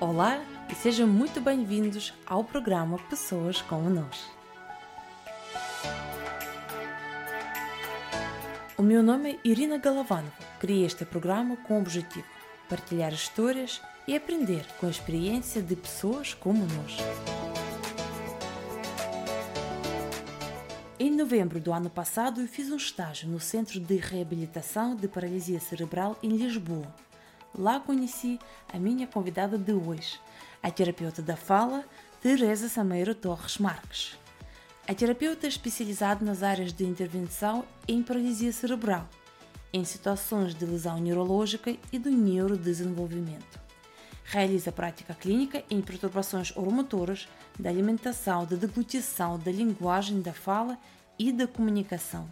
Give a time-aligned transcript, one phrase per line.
[0.00, 4.30] Olá e sejam muito bem-vindos ao programa Pessoas como Nós.
[8.76, 10.32] O meu nome é Irina Galavanova.
[10.60, 15.74] Criei este programa com o objetivo de partilhar histórias e aprender com a experiência de
[15.74, 16.96] pessoas como nós.
[20.96, 25.58] Em novembro do ano passado, eu fiz um estágio no Centro de Reabilitação de Paralisia
[25.58, 27.07] Cerebral em Lisboa.
[27.56, 28.38] Lá conheci
[28.72, 30.20] a minha convidada de hoje,
[30.62, 31.84] a terapeuta da fala,
[32.20, 34.18] Teresa Sameiro Torres Marques.
[34.86, 39.08] A terapeuta é especializada nas áreas de intervenção em paralisia cerebral,
[39.72, 43.60] em situações de lesão neurológica e do neurodesenvolvimento.
[44.24, 47.28] Realiza prática clínica em perturbações oromotoras,
[47.58, 50.78] da alimentação, da deglutição, da linguagem, da fala
[51.18, 52.28] e da comunicação.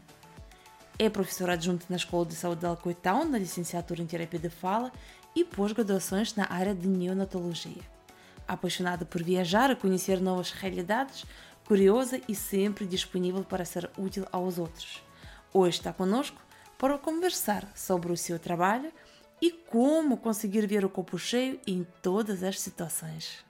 [0.99, 4.91] É professora adjunta na Escola de Saúde de Alcoitão, na licenciatura em Terapia de Fala
[5.35, 7.83] e pós-graduações na área de neonatologia.
[8.49, 11.27] Apaixonada por viajar, a conhecer novas realidades,
[11.67, 15.03] curiosa e sempre disponível para ser útil aos outros.
[15.53, 16.41] Hoje está conosco
[16.79, 18.91] para conversar sobre o seu trabalho
[19.43, 23.45] e como conseguir ver o copo cheio em todas as situações.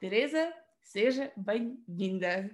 [0.00, 2.50] Teresa, seja bem-vinda.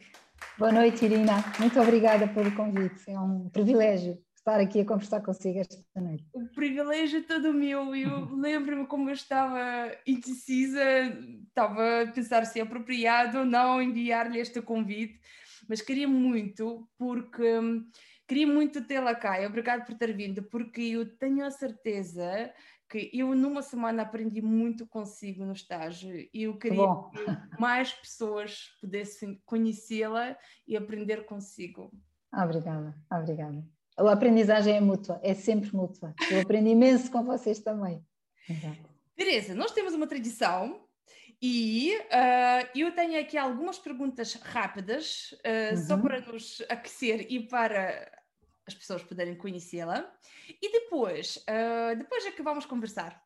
[0.59, 1.45] Boa noite, Irina.
[1.59, 3.09] Muito obrigada pelo convite.
[3.09, 6.25] É um privilégio estar aqui a conversar consigo esta noite.
[6.33, 7.95] O privilégio é todo meu.
[7.95, 10.83] Eu lembro-me como eu estava indecisa,
[11.49, 15.21] estava a pensar se é apropriado ou não enviar-lhe este convite,
[15.69, 17.87] mas queria muito, porque hum,
[18.29, 19.45] queria muito tê-la cá.
[19.47, 22.53] Obrigado por ter vindo, porque eu tenho a certeza
[22.89, 27.11] que eu numa semana aprendi muito consigo no estágio e eu queria Bom.
[27.11, 31.91] que mais pessoas pudessem conhecê-la e aprender consigo.
[32.33, 33.67] Obrigada, obrigada.
[33.97, 36.15] A aprendizagem é mútua, é sempre mútua.
[36.31, 38.05] Eu aprendi imenso com vocês também.
[38.49, 38.89] Exato.
[39.17, 40.87] Teresa, nós temos uma tradição
[41.43, 45.87] e uh, eu tenho aqui algumas perguntas rápidas, uh, uhum.
[45.87, 48.18] só para nos aquecer e para
[48.69, 50.11] as pessoas poderem conhecê-la.
[50.63, 53.21] E depois, uh, depois é que vamos conversar.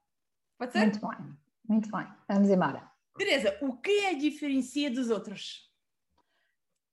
[0.56, 0.80] Pode ser?
[0.80, 1.36] Muito bem,
[1.68, 2.06] muito bem.
[2.28, 2.90] Vamos embora.
[3.18, 5.70] Teresa, o que é a diferencia dos outros?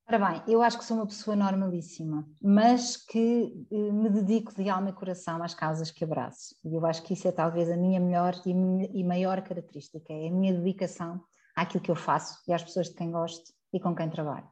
[0.06, 4.68] Ora bem, eu acho que sou uma pessoa normalíssima, mas que eh, me dedico de
[4.68, 6.56] alma e coração às causas que abraço.
[6.64, 10.32] E eu acho que isso é talvez a minha melhor e maior característica, é a
[10.32, 11.24] minha dedicação
[11.54, 14.50] àquilo que eu faço e às pessoas de quem gosto e com quem trabalho.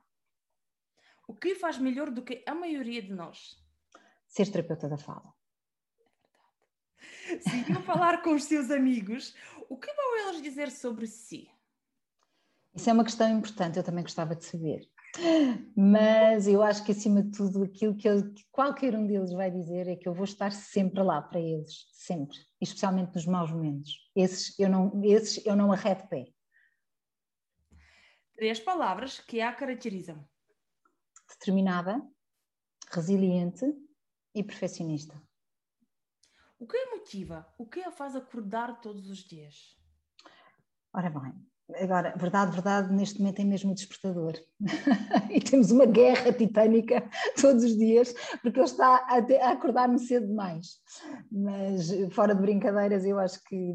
[1.26, 3.56] O que faz melhor do que a maioria de nós?
[4.28, 5.33] Ser terapeuta da fala.
[7.41, 9.34] Se eu falar com os seus amigos,
[9.69, 11.50] o que vão eles dizer sobre si?
[12.75, 14.88] Isso é uma questão importante, eu também gostava de saber.
[15.75, 19.50] Mas eu acho que acima de tudo aquilo que, eu, que, qualquer um deles vai
[19.50, 24.11] dizer é que eu vou estar sempre lá para eles, sempre, especialmente nos maus momentos.
[24.15, 26.27] Esses eu não, esses eu não arredo pé.
[28.37, 30.25] Três palavras que a caracterizam:
[31.28, 32.00] determinada,
[32.93, 33.65] resiliente
[34.38, 35.21] e perfeccionista.
[36.59, 37.47] O que a motiva?
[37.59, 39.76] O que a faz acordar todos os dias?
[40.93, 41.34] Ora bem,
[41.76, 44.32] Agora, verdade, verdade, neste momento é mesmo o despertador.
[45.31, 47.06] e temos uma guerra titânica
[47.38, 50.78] todos os dias, porque ele está a, a acordar-me cedo demais.
[51.31, 53.75] Mas, fora de brincadeiras, eu acho que,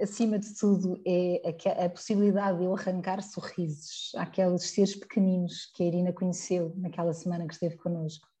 [0.00, 5.82] acima de tudo, é a, a possibilidade de eu arrancar sorrisos àqueles seres pequeninos que
[5.82, 8.31] a Irina conheceu naquela semana que esteve connosco.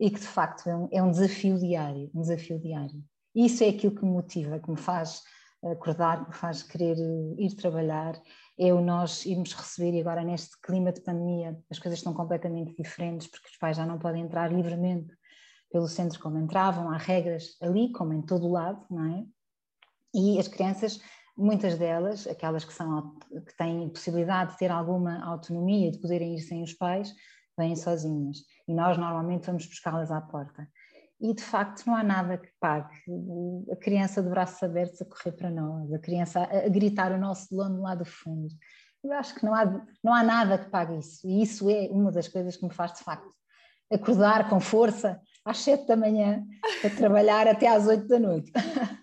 [0.00, 3.02] E que, de facto, é um, é um desafio diário, um desafio diário.
[3.34, 5.22] E isso é aquilo que me motiva, que me faz
[5.64, 8.20] acordar, que faz querer eh, ir trabalhar,
[8.58, 12.74] é o nós irmos receber, e agora neste clima de pandemia as coisas estão completamente
[12.76, 15.14] diferentes, porque os pais já não podem entrar livremente
[15.70, 19.24] pelo centro como entravam, há regras ali, como em todo o lado, não é?
[20.14, 21.00] E as crianças,
[21.36, 23.16] muitas delas, aquelas que, são,
[23.46, 27.14] que têm possibilidade de ter alguma autonomia, de poderem ir sem os pais,
[27.56, 28.38] vêm sozinhas.
[28.72, 30.66] E nós normalmente vamos buscá-las à porta
[31.20, 32.96] e de facto não há nada que pague
[33.70, 37.54] a criança de braços abertos a correr para nós, a criança a, gritar o nosso
[37.54, 38.48] dono lá do fundo.
[39.04, 42.10] Eu acho que não há, não há nada que pague isso, e isso é uma
[42.10, 43.30] das coisas que me faz de facto
[43.92, 46.42] acordar com força às sete da manhã
[46.80, 48.50] para trabalhar até às oito da noite.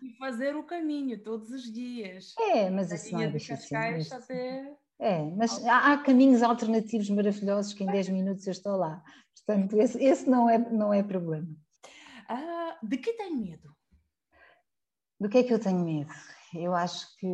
[0.02, 2.34] E fazer o caminho todos os dias.
[2.40, 3.78] É, mas isso não é difícil.
[3.78, 4.74] Até...
[5.00, 9.02] É, mas há, há, caminhos alternativos maravilhosos que em 10 minutos eu estou lá.
[9.34, 11.48] Portanto, esse, esse não, é, não é problema.
[12.28, 13.74] Ah, de que tem medo?
[15.18, 16.12] Do que é que eu tenho medo?
[16.54, 17.28] Eu acho que,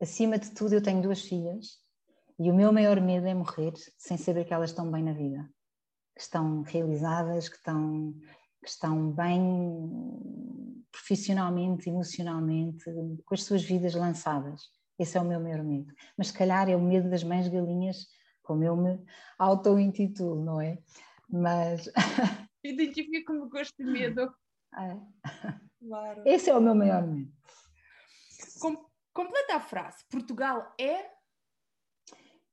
[0.00, 1.78] acima de tudo, eu tenho duas filhas
[2.38, 5.48] e o meu maior medo é morrer sem saber que elas estão bem na vida,
[6.14, 8.14] que estão realizadas, que estão,
[8.62, 12.84] que estão bem profissionalmente, emocionalmente,
[13.24, 14.77] com as suas vidas lançadas.
[14.98, 15.92] Esse é o meu maior medo.
[16.16, 18.06] Mas se calhar é o medo das mães galinhas,
[18.42, 18.98] como eu me
[19.38, 20.78] auto-intitulo, não é?
[21.28, 21.88] Mas.
[22.64, 24.32] Identifico-me com este medo.
[24.76, 24.96] É.
[25.80, 26.22] Claro.
[26.26, 27.30] Esse é o meu maior medo.
[28.60, 28.76] Com,
[29.14, 30.04] completa a frase.
[30.10, 31.10] Portugal é.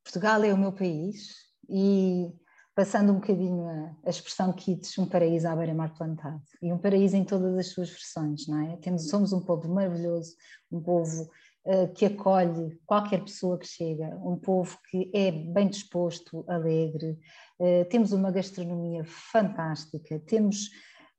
[0.04, 1.34] Portugal é o meu país
[1.68, 2.32] e
[2.76, 6.42] passando um bocadinho a, a expressão Kids, um paraíso à beira-mar plantado.
[6.62, 8.76] E um paraíso em todas as suas versões, não é?
[8.76, 10.36] Temos, somos um povo maravilhoso,
[10.70, 11.28] um povo
[11.96, 17.18] que acolhe qualquer pessoa que chega, um povo que é bem disposto, alegre,
[17.58, 20.68] uh, temos uma gastronomia fantástica, temos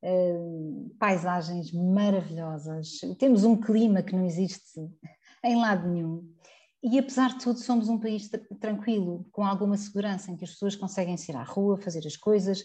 [0.02, 4.80] uh, paisagens maravilhosas, temos um clima que não existe
[5.44, 6.26] em lado nenhum.
[6.82, 8.30] E apesar de tudo, somos um país
[8.60, 12.64] tranquilo, com alguma segurança, em que as pessoas conseguem sair à rua, fazer as coisas,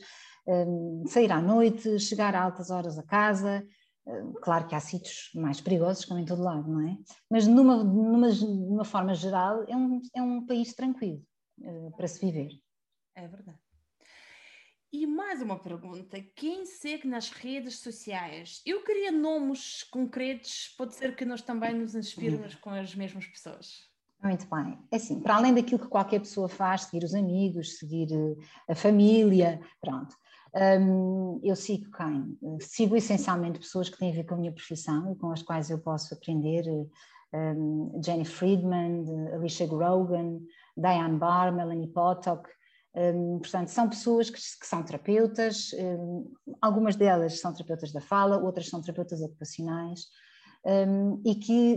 [1.07, 3.65] sair à noite, chegar a altas horas a casa.
[4.05, 6.97] Hum, claro que há sítios mais perigosos, como em todo lado, não é?
[7.29, 11.23] Mas numa, numa, numa forma geral, é um, é um país tranquilo
[11.59, 12.49] uh, para se viver.
[13.15, 13.59] É verdade.
[14.91, 18.61] E mais uma pergunta: quem segue nas redes sociais?
[18.63, 23.91] Eu queria nomes concretos, pode ser que nós também nos inspiremos com as mesmas pessoas.
[24.21, 24.79] Muito bem.
[24.91, 28.75] É assim, para além daquilo que qualquer pessoa faz, seguir os amigos, seguir eh, a
[28.75, 30.15] família, pronto.
[30.55, 32.37] Um, eu sigo quem?
[32.59, 35.69] Sigo essencialmente pessoas que têm a ver com a minha profissão e com as quais
[35.69, 36.65] eu posso aprender.
[37.33, 40.39] Um, Jenny Friedman, Alicia Grogan,
[40.77, 42.47] Diane Barr, Melanie Potok.
[42.95, 45.71] Um, portanto, são pessoas que, que são terapeutas,
[46.61, 50.01] algumas delas são terapeutas da fala, outras são terapeutas ocupacionais
[51.25, 51.75] e, que,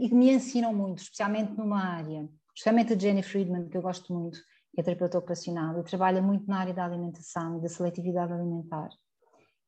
[0.00, 4.10] e que me ensinam muito, especialmente numa área, especialmente a Jenny Friedman, que eu gosto
[4.14, 4.38] muito,
[4.76, 8.88] é terapeuta ocupacional, e trabalha muito na área da alimentação e da seletividade alimentar,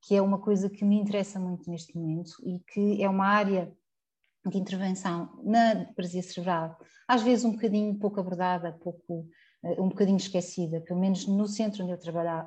[0.02, 3.72] que é uma coisa que me interessa muito neste momento e que é uma área
[4.46, 9.26] de intervenção na paralisia cerebral, às vezes um bocadinho pouco abordada, pouco,
[9.64, 11.98] eh, um bocadinho esquecida, pelo menos no centro onde eu,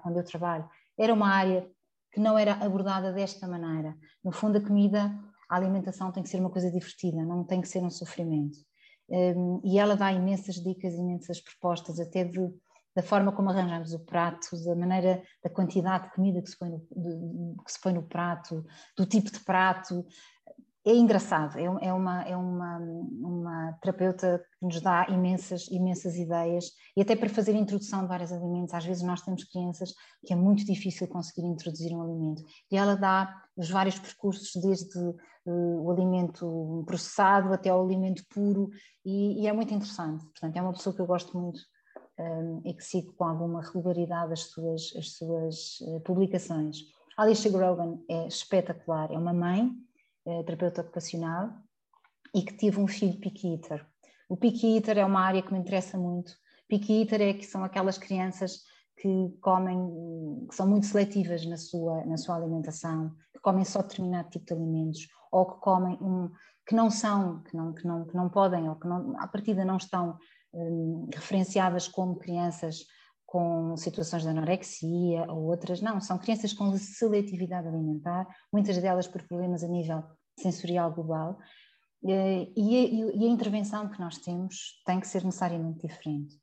[0.05, 0.67] onde eu trabalho,
[0.97, 1.69] era uma área
[2.11, 3.95] que não era abordada desta maneira.
[4.23, 5.11] No fundo, a comida
[5.49, 8.57] a alimentação tem que ser uma coisa divertida, não tem que ser um sofrimento.
[9.11, 12.39] Um, e ela dá imensas dicas, imensas propostas, até de,
[12.95, 16.69] da forma como arranjamos o prato, da maneira, da quantidade de comida que se põe
[16.69, 18.65] no, de, que se põe no prato,
[18.97, 20.05] do tipo de prato,
[20.83, 26.72] é engraçado, é, é, uma, é uma, uma terapeuta que nos dá imensas, imensas ideias
[26.98, 28.74] e até para fazer introdução de vários alimentos.
[28.74, 29.94] Às vezes nós temos crianças
[30.25, 34.98] que é muito difícil conseguir introduzir um alimento e ela dá os vários percursos, desde
[34.98, 38.69] uh, o alimento processado até ao alimento puro
[39.06, 40.24] e, e, é muito interessante.
[40.25, 41.60] Portanto, é uma pessoa que eu gosto muito
[42.18, 46.78] um, e que sigo com alguma regularidade as suas, as suas uh, publicações.
[47.16, 49.90] Alicia Grogan é espetacular, é uma mãe eh,
[50.23, 51.50] terapeuta ocupacional,
[52.33, 53.85] e que tive um filho picky eater.
[54.29, 56.33] O picky eater é uma área que me interessa muito.
[56.68, 58.62] Picky eater é que são aquelas crianças
[58.97, 64.29] que comem, que são muito seletivas na sua, na sua alimentação, que comem só determinado
[64.29, 66.31] tipo de alimentos, ou que comem um,
[66.65, 69.65] que não são, que não, que não, que não podem, ou que não, à partida
[69.65, 70.18] não estão
[70.53, 72.85] um, referenciadas como crianças
[73.31, 79.24] com situações de anorexia ou outras, não, são crianças com seletividade alimentar, muitas delas por
[79.24, 80.04] problemas a nível
[80.38, 81.39] sensorial global,
[82.06, 86.35] eh, e a, intervenção que nós temos tem que ser necessariamente diferente.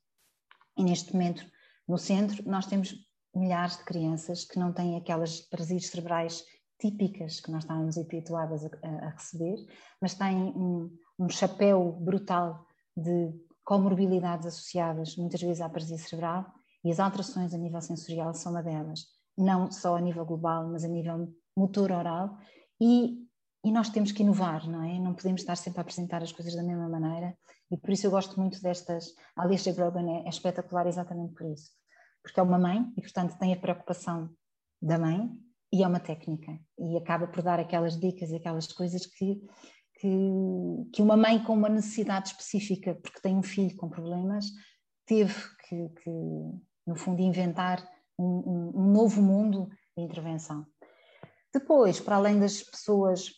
[0.75, 1.45] E neste momento,
[1.87, 2.95] no centro, nós temos
[3.35, 6.43] milhares de crianças que não têm aquelas parasites cerebrais
[6.81, 8.69] típicas que nós estávamos habituadas a,
[9.05, 9.57] a receber,
[10.01, 12.65] mas têm um, um chapéu brutal
[12.97, 13.31] de
[13.63, 16.51] comorbilidades associadas muitas vezes à paralisia cerebral
[16.83, 19.05] e as alterações a nível sensorial são uma delas,
[19.37, 22.37] não só a nível global, mas a nível motor oral.
[22.79, 23.17] E,
[23.63, 24.97] e nós temos que inovar, não é?
[24.99, 27.37] Não podemos estar sempre a apresentar as coisas da mesma maneira.
[27.71, 29.13] E por isso eu gosto muito destas.
[29.35, 31.71] A Alicia Grogan é, é espetacular exatamente por isso.
[32.23, 34.29] Porque é uma mãe e, portanto, tem a preocupação
[34.81, 35.29] da mãe
[35.71, 36.57] e é uma técnica.
[36.77, 39.41] E acaba por dar aquelas dicas e aquelas coisas que,
[39.99, 44.45] que, uma mãe com uma necessidade específica, porque tem um filho com problemas,
[45.05, 45.33] teve
[45.67, 46.09] que, que
[46.89, 50.65] no fundo, inventar um, um, novo mundo de intervenção.
[51.53, 53.29] Depois, para além das pessoas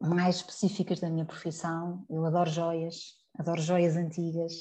[0.00, 4.52] mais específicas da minha profissão, eu adoro joias, adoro joias antigas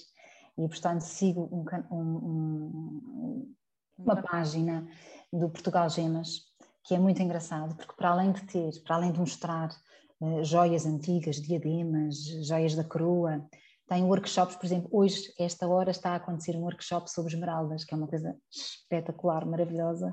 [0.58, 3.56] e, portanto, sigo um, um,
[3.98, 4.88] uma página
[5.32, 6.42] do Portugal Gemas,
[6.84, 9.70] que é muito engraçado, porque para além de ter, para além de mostrar
[10.20, 13.48] uh, joias antigas, diademas, joias da coroa,
[13.88, 17.94] tem workshops, por exemplo, hoje, esta hora, está a acontecer um workshop sobre esmeraldas, que
[17.94, 20.12] é uma coisa espetacular, maravilhosa,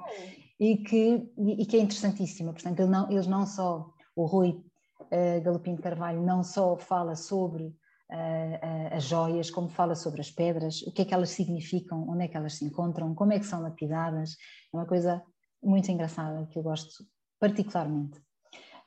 [0.59, 2.53] e que, e que é interessantíssima.
[2.53, 7.15] Portanto, eles não, eles não só o Rui uh, Galopim de Carvalho não só fala
[7.15, 12.09] sobre uh, as joias, como fala sobre as pedras, o que é que elas significam,
[12.09, 14.37] onde é que elas se encontram, como é que são lapidadas.
[14.73, 15.23] É uma coisa
[15.63, 17.05] muito engraçada que eu gosto
[17.39, 18.21] particularmente.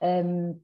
[0.01, 0.59] Um,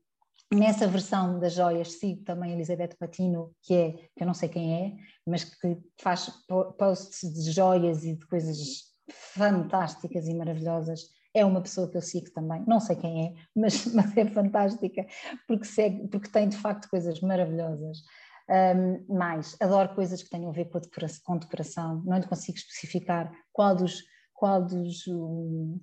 [0.51, 4.83] Nessa versão das joias sigo também Elizabeth Patino, que é, que eu não sei quem
[4.83, 4.93] é,
[5.25, 6.31] mas que faz
[6.77, 8.57] posts de joias e de coisas
[9.11, 11.01] fantásticas e maravilhosas.
[11.35, 15.05] É uma pessoa que eu sigo também, não sei quem é, mas, mas é fantástica,
[15.47, 17.99] porque, segue, porque tem de facto coisas maravilhosas.
[18.49, 22.57] Um, mais, adoro coisas que tenham a ver com, a decoração, com decoração, não consigo
[22.57, 24.01] especificar qual dos,
[24.33, 25.79] qual dos um,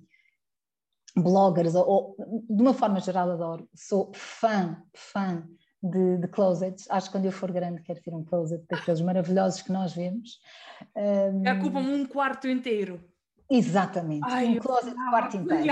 [1.17, 5.43] bloggers, ou, ou, de uma forma geral adoro, sou fã, fã
[5.81, 9.61] de, de, closets, acho que quando eu for grande quero ter um closet daqueles maravilhosos
[9.61, 10.39] que nós vemos.
[10.95, 12.99] Um, Ocupam um quarto inteiro.
[13.49, 15.65] Exatamente, Ai, um closet de quarto inteiro.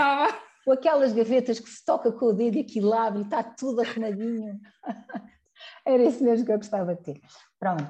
[0.63, 3.81] Com aquelas gavetas que se toca com o dedo e aquilo abre e está tudo
[3.81, 4.59] arrumadinho.
[5.85, 7.21] Era isso mesmo que eu gostava de ter.
[7.59, 7.85] Pronto.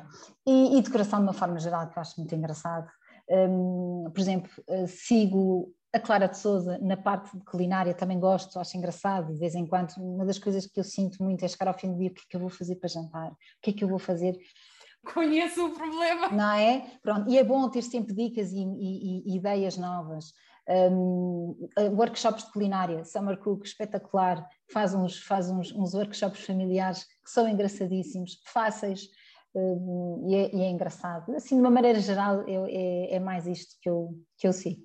[0.45, 2.87] E, e decoração de uma forma geral que eu acho muito engraçado.
[3.29, 8.59] Um, por exemplo, eh, sigo a Clara de Souza, na parte de culinária, também gosto,
[8.59, 9.93] acho engraçado, de vez em quando.
[9.97, 12.21] Uma das coisas que eu sinto muito é chegar ao fim do dia: o que
[12.21, 13.31] é que eu vou fazer para jantar?
[13.31, 14.37] O que é que eu vou fazer?
[15.13, 16.29] Conheço o problema.
[16.29, 16.85] Não é?
[17.01, 20.33] Pronto, e é bom ter sempre dicas e, e, e ideias novas.
[20.67, 27.29] Um, workshops de culinária, Summer Cook, espetacular, faz uns, faz uns, uns workshops familiares que
[27.29, 29.07] são engraçadíssimos, fáceis
[29.53, 31.33] um, e, é, e, é, engraçado.
[31.35, 34.84] Assim, de uma maneira geral, eu, é, é mais isto que eu, que eu sigo.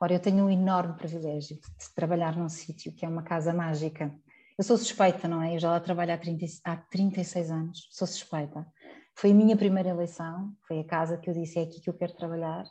[0.00, 4.14] Ora, eu tenho um enorme privilégio de trabalhar num sítio que é uma casa mágica
[4.58, 5.54] eu sou suspeita, não é?
[5.54, 8.66] Eu já lá trabalho há, 30, há 36 anos, sou suspeita.
[9.14, 11.94] Foi a minha primeira eleição, foi a casa que eu disse é aqui que eu
[11.94, 12.64] quero trabalhar,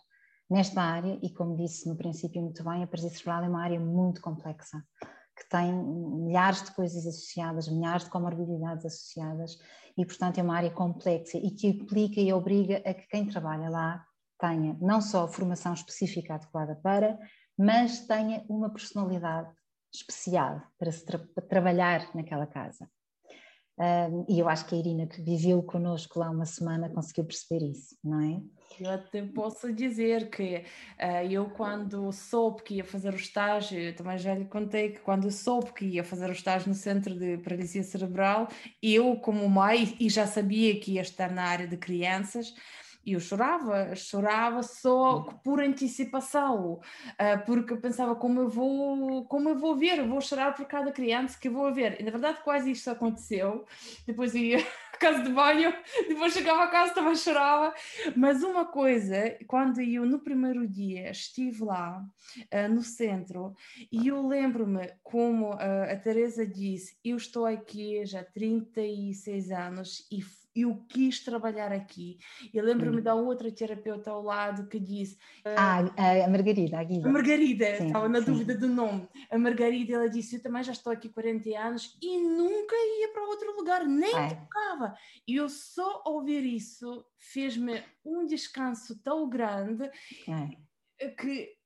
[0.49, 3.79] nesta área, e como disse no princípio muito bem, a Parisia Cerebral é uma área
[3.79, 4.83] muito complexa,
[5.37, 9.57] que tem milhares de coisas associadas, milhares de comorbidades associadas,
[9.97, 13.69] e portanto é uma área complexa e que implica e obriga a que quem trabalha
[13.69, 14.05] lá
[14.39, 17.17] tenha não só formação específica adequada para,
[17.57, 19.49] mas tenha uma personalidade
[19.97, 22.89] especial para, se tra para trabalhar naquela casa.
[23.79, 27.63] Um, e eu acho que a Irina, que viveu connosco lá uma semana, conseguiu perceber
[27.63, 28.41] isso, não é?
[28.79, 30.63] Eu até posso dizer que
[30.99, 35.29] uh, eu, quando soube que ia fazer o estágio, também já lhe contei que quando
[35.29, 38.47] soube que ia fazer o estágio no Centro de Paralisia Cerebral,
[38.81, 42.55] eu, como mãe, e já sabia que ia estar na área de crianças,
[43.07, 49.47] e eu chorava, chorava só por antecipação, uh, porque eu pensava como eu vou, como
[49.47, 52.01] eu vou ver, eu vou chorar por cada criança que eu vou ver.
[52.01, 53.65] E na verdade quase isto aconteceu.
[54.05, 54.57] Depois ia
[54.93, 55.73] à casa de banho,
[56.09, 57.73] depois chegava a casa também chorava.
[58.13, 62.05] Mas uma coisa, quando eu no primeiro dia estive lá
[62.53, 63.55] uh, no centro
[63.89, 70.05] e eu lembro-me como uh, a Teresa disse, eu estou aqui já há 36 anos
[70.11, 70.21] e
[70.61, 72.17] eu quis trabalhar aqui.
[72.53, 73.03] E lembro-me hum.
[73.03, 75.17] da outra terapeuta ao lado que disse.
[75.45, 75.79] Ah,
[76.25, 77.07] a Margarida, a Guida.
[77.07, 78.25] A Margarida, sim, estava na sim.
[78.25, 79.07] dúvida do nome.
[79.29, 83.23] A Margarida, ela disse: Eu também já estou aqui 40 anos e nunca ia para
[83.23, 84.29] outro lugar, nem é.
[84.29, 84.95] tocava.
[85.27, 89.89] E eu só ouvir isso fez-me um descanso tão grande
[90.99, 91.09] é.
[91.09, 91.56] que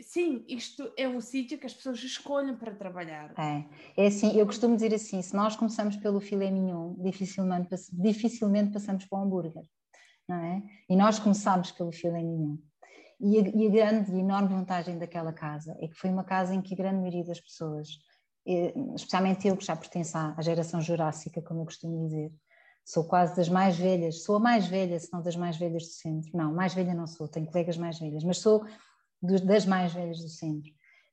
[0.00, 3.34] Sim, isto é um sítio que as pessoas escolhem para trabalhar.
[3.38, 3.64] É,
[3.96, 9.04] é assim, eu costumo dizer assim, se nós começamos pelo filé mignon, dificilmente, dificilmente passamos
[9.04, 9.64] para o hambúrguer,
[10.26, 10.62] não é?
[10.88, 12.56] E nós começamos pelo filé mignon.
[13.20, 16.54] E a, e a grande e enorme vantagem daquela casa é que foi uma casa
[16.54, 17.88] em que a grande maioria das pessoas,
[18.96, 22.32] especialmente eu que já pertenço à geração jurássica, como eu costumo dizer,
[22.84, 25.90] sou quase das mais velhas, sou a mais velha, se não das mais velhas do
[25.90, 26.30] centro.
[26.34, 28.64] Não, mais velha não sou, tenho colegas mais velhas, mas sou
[29.22, 30.70] das mais velhas do centro.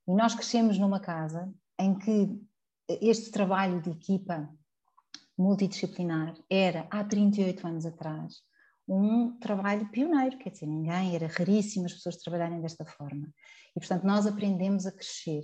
[0.07, 2.41] E nós crescemos numa casa em que
[3.01, 4.49] este trabalho de equipa
[5.37, 8.41] multidisciplinar era, há 38 anos atrás,
[8.87, 13.31] um trabalho pioneiro, quer dizer, ninguém, era raríssimo as pessoas trabalharem desta forma.
[13.75, 15.43] E, portanto, nós aprendemos a crescer,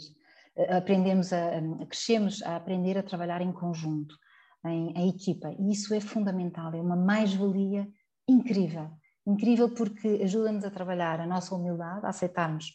[0.69, 4.17] aprendemos a, a crescemos a aprender a trabalhar em conjunto,
[4.65, 7.87] em, em equipa, e isso é fundamental, é uma mais-valia
[8.27, 8.89] incrível.
[9.25, 12.73] Incrível porque ajuda-nos a trabalhar a nossa humildade, a aceitarmos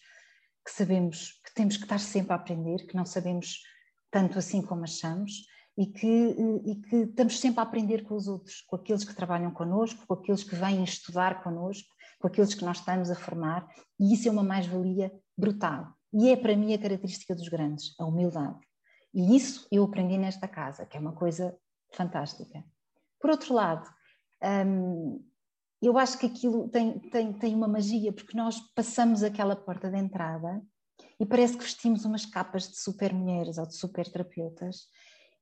[0.65, 3.63] que sabemos que temos que estar sempre a aprender, que não sabemos
[4.11, 5.47] tanto assim como achamos
[5.79, 9.51] e que, e que estamos sempre a aprender com os outros, com aqueles que trabalham
[9.51, 11.89] connosco, com aqueles que vêm estudar connosco,
[12.19, 13.67] com aqueles que nós estamos a formar,
[13.99, 15.95] e isso é uma mais-valia brutal.
[16.13, 18.59] E é para mim a característica dos grandes, a humildade.
[19.15, 21.57] E isso eu aprendi nesta casa, que é uma coisa
[21.93, 22.63] fantástica.
[23.21, 23.89] Por outro lado,
[24.67, 25.25] hum,
[25.83, 29.99] eu acho que aquilo tem, tem, tem uma magia, porque nós passamos aquela porta de
[29.99, 30.63] entrada
[31.19, 34.89] e parece que vestimos umas capas de super mulheres ou de super terapeutas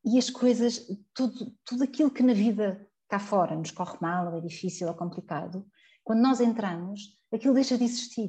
[0.04, 4.38] e as coisas, tudo, tudo aquilo que na vida cá fora nos corre mal, ou
[4.38, 5.66] é difícil ou complicado,
[6.04, 8.28] quando nós entramos, aquilo deixa de existir.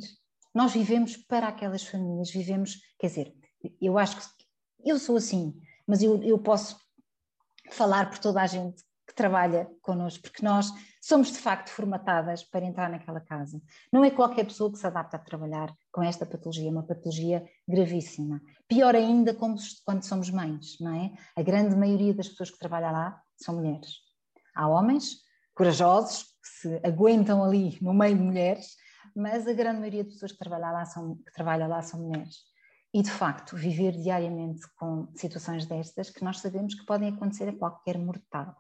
[0.54, 3.36] Nós vivemos para aquelas famílias, vivemos, quer dizer,
[3.80, 4.46] eu acho que
[4.84, 5.54] eu sou assim,
[5.86, 6.78] mas eu, eu posso
[7.72, 8.84] falar por toda a gente
[9.20, 10.72] trabalha connosco, porque nós
[11.02, 13.62] somos de facto formatadas para entrar naquela casa.
[13.92, 18.42] Não é qualquer pessoa que se adapta a trabalhar com esta patologia, uma patologia gravíssima.
[18.66, 19.60] Pior ainda quando
[20.04, 21.12] somos mães, não é?
[21.36, 23.96] A grande maioria das pessoas que trabalham lá são mulheres.
[24.56, 25.18] Há homens
[25.54, 28.78] corajosos que se aguentam ali no meio de mulheres,
[29.14, 32.38] mas a grande maioria das pessoas que trabalham lá são, que trabalham lá são mulheres.
[32.94, 37.58] E de facto, viver diariamente com situações destas que nós sabemos que podem acontecer a
[37.58, 38.56] qualquer mortal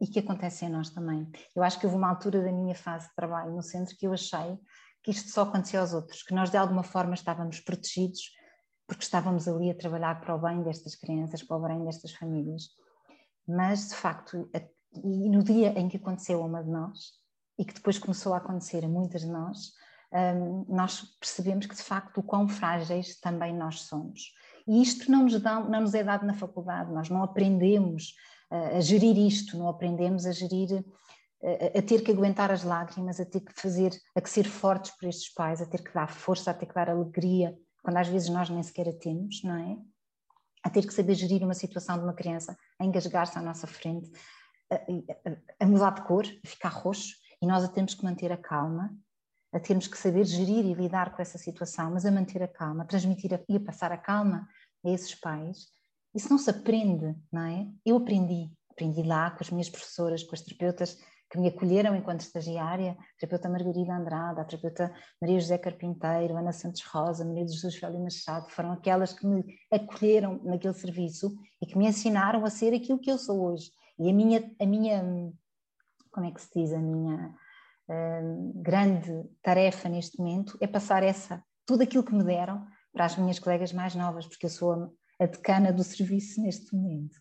[0.00, 1.30] e que acontecem a nós também.
[1.54, 4.12] Eu acho que houve uma altura da minha fase de trabalho no centro que eu
[4.12, 4.58] achei
[5.02, 8.20] que isto só acontecia aos outros, que nós de alguma forma estávamos protegidos
[8.86, 12.68] porque estávamos ali a trabalhar para o bem destas crianças, para o bem destas famílias.
[13.46, 14.48] Mas, de facto,
[14.92, 17.12] e no dia em que aconteceu a uma de nós,
[17.58, 19.72] e que depois começou a acontecer a muitas de nós,
[20.12, 24.32] hum, nós percebemos que, de facto, o quão frágeis também nós somos.
[24.68, 28.14] E isto não nos, dá, não nos é dado na faculdade, nós não aprendemos
[28.50, 30.84] a gerir isto, não aprendemos a gerir,
[31.42, 34.92] a, a, ter que aguentar as lágrimas, a ter que fazer, a que ser fortes
[34.92, 38.08] por estes pais, a ter que dar força, a ter que dar alegria, quando às
[38.08, 39.76] vezes nós nem sequer a temos, não é?
[40.64, 44.10] A ter que saber gerir uma situação de uma criança, a engasgar-se à nossa frente,
[44.70, 48.36] a, a mudar de cor, a ficar roxo, e nós a temos que manter a
[48.36, 48.96] calma,
[49.52, 52.82] a termos que saber gerir e lidar com essa situação, mas a manter a calma,
[52.82, 54.48] a transmitir a, e a passar a calma
[54.84, 55.68] a esses pais,
[56.16, 57.68] isso não se aprende, não é?
[57.84, 60.98] Eu aprendi, aprendi lá com as minhas professoras, com as terapeutas
[61.30, 66.52] que me acolheram enquanto estagiária, a terapeuta Margarida Andrade, a terapeuta Maria José Carpinteiro, Ana
[66.52, 71.76] Santos Rosa, Maria Jesus Félix Machado, foram aquelas que me acolheram naquele serviço e que
[71.76, 73.70] me ensinaram a ser aquilo que eu sou hoje.
[73.98, 75.02] E a minha, a minha
[76.16, 77.34] como é que se diz, a minha
[77.90, 83.18] uh, grande tarefa neste momento é passar essa, tudo aquilo que me deram para as
[83.18, 87.16] minhas colegas mais novas, porque eu sou a decana do serviço neste momento.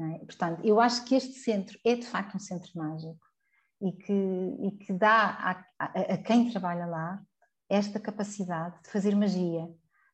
[0.00, 0.18] É?
[0.24, 3.18] Portanto, eu acho que este centro é de facto um centro mágico
[3.82, 7.22] e que, e que dá a, a, a quem trabalha lá
[7.68, 9.68] esta capacidade de fazer magia.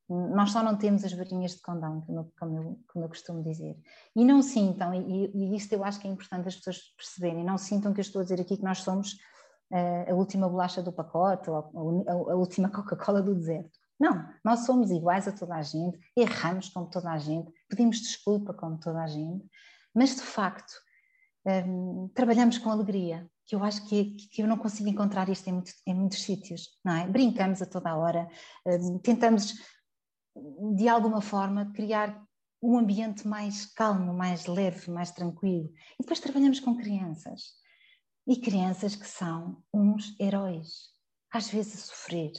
[0.08, 2.00] Nós só não temos as varinhas de condão,
[2.38, 3.76] como, eu, como eu costumo dizer.
[4.14, 7.58] E não sintam, e, e isto eu acho que é importante as pessoas perceberem, não
[7.58, 9.14] sintam que eu estou a dizer aqui que nós somos
[9.72, 13.78] uh, a última bolacha do pacote ou a última Coca-Cola do deserto.
[13.98, 18.52] Não, nós somos iguais a toda a gente, erramos como toda a gente, pedimos desculpa
[18.52, 19.48] como toda a gente,
[19.94, 20.72] mas de facto
[21.46, 25.52] um, trabalhamos com alegria, que eu acho que, que, eu não consigo encontrar isto em,
[25.52, 27.06] muito, em, muitos sítios, não é?
[27.06, 28.28] Brincamos a toda a hora,
[28.66, 29.54] um, tentamos
[30.74, 32.22] de alguma forma criar
[32.62, 35.72] um ambiente mais calmo, mais leve, mais tranquilo.
[35.98, 37.54] E depois trabalhamos com crianças.
[38.26, 40.90] E crianças que são uns heróis,
[41.32, 42.32] às vezes a sofrer,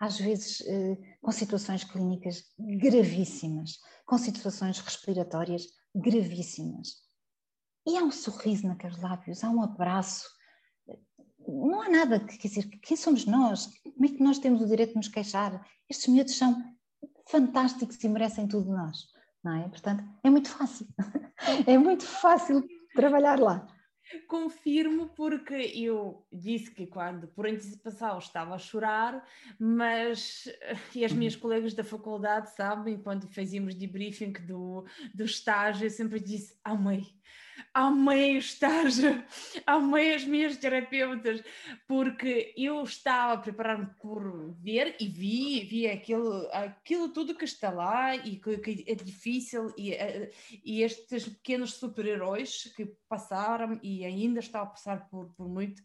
[0.00, 7.06] às vezes eh, com situações clínicas gravíssimas, com situações respiratórias gravíssimas.
[7.86, 10.28] E há um sorriso naqueles lábios, há um abraço.
[11.46, 13.66] Não há nada que quer dizer, quem somos nós?
[13.82, 15.64] Como é que nós temos o direito de nos queixar?
[15.88, 16.76] Estes miúdos são
[17.28, 18.98] fantásticos e merecem tudo de nós,
[19.42, 19.68] não é?
[19.68, 20.86] Portanto, é muito fácil.
[21.66, 23.66] é muito fácil trabalhar lá.
[24.28, 29.26] Confirmo porque eu disse que quando por antecipação estava a chorar,
[29.58, 30.48] mas
[30.94, 31.40] e as minhas uhum.
[31.40, 37.15] colegas da faculdade sabem, quando fazíamos debriefing do, do estágio, eu sempre disse, amei,
[37.72, 39.24] amei estágio,
[39.66, 41.42] amei as minhas terapeutas,
[41.86, 47.70] porque eu estava a preparar-me por ver e vi, vi aquilo, aquilo tudo que está
[47.70, 50.30] lá e que, que é difícil e, eh,
[50.64, 55.82] e estes pequenos super-heróis que passaram e ainda estão a passar por, por muito.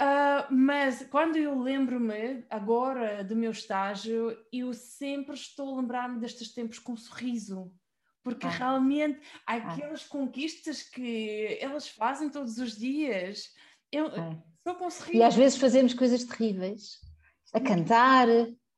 [0.00, 6.54] Uh, mas quando eu lembro-me agora do meu estágio, eu sempre estou a lembrar-me destes
[6.54, 7.72] tempos com um sorriso,
[8.28, 8.50] porque ah.
[8.50, 9.56] realmente há ah.
[9.56, 10.08] aquelas ah.
[10.10, 13.44] conquistas que elas fazem todos os dias.
[13.90, 14.36] Eu ah.
[14.62, 15.18] só com sorriso.
[15.18, 16.98] E às vezes fazemos coisas terríveis,
[17.54, 18.28] a cantar,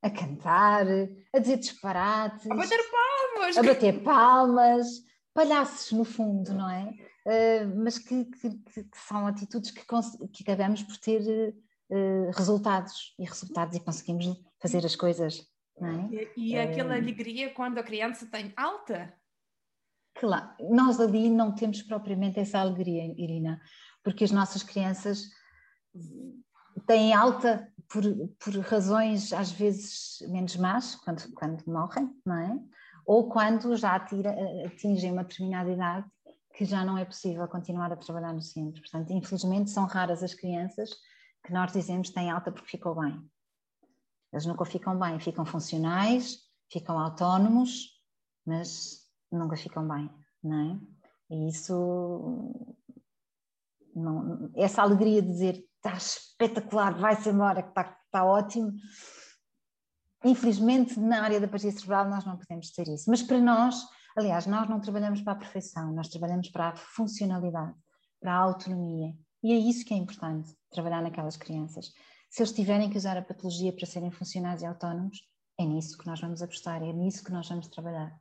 [0.03, 0.87] a cantar,
[1.35, 4.87] a dizer disparates, a bater palmas, a bater palmas,
[5.35, 6.95] palhaços no fundo, não é?
[7.27, 9.83] Uh, mas que, que, que, são atitudes que,
[10.33, 11.21] que acabamos por ter
[11.91, 14.27] uh, resultados e resultados e conseguimos
[14.61, 15.45] fazer as coisas.
[15.79, 16.29] Não é?
[16.37, 19.13] E, e aquela uh, alegria quando a criança tem alta.
[20.21, 23.59] Claro, nós ali não temos propriamente essa alegria, Irina,
[24.05, 25.31] porque as nossas crianças
[26.87, 28.03] têm alta por,
[28.39, 32.61] por razões às vezes menos más, quando, quando morrem, não é?
[33.07, 36.07] Ou quando já atira, atingem uma determinada idade
[36.53, 38.83] que já não é possível continuar a trabalhar no centro.
[38.83, 40.91] Portanto, infelizmente, são raras as crianças
[41.43, 43.27] que nós dizemos têm alta porque ficou bem.
[44.31, 47.99] Eles nunca ficam bem, ficam funcionais, ficam autónomos,
[48.45, 50.11] mas nunca ficam bem,
[50.43, 50.81] não é?
[51.31, 52.53] E isso,
[53.95, 58.73] não, essa alegria de dizer está espetacular, vai-se embora, que está, está ótimo.
[60.25, 63.09] Infelizmente, na área da partia cerebral, nós não podemos ter isso.
[63.09, 63.77] Mas para nós,
[64.17, 67.75] aliás, nós não trabalhamos para a perfeição, nós trabalhamos para a funcionalidade,
[68.21, 69.15] para a autonomia.
[69.43, 71.93] E é isso que é importante, trabalhar naquelas crianças.
[72.29, 75.19] Se eles tiverem que usar a patologia para serem funcionais e autónomos,
[75.59, 78.15] é nisso que nós vamos apostar, é nisso que nós vamos trabalhar.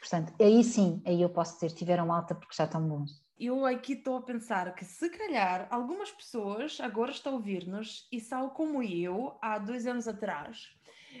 [0.00, 3.94] Portanto, aí sim, aí eu posso dizer, tiveram alta porque já estão bons eu aqui
[3.94, 8.82] estou a pensar que se calhar algumas pessoas agora estão a ouvir-nos e são como
[8.82, 10.68] eu há dois anos atrás.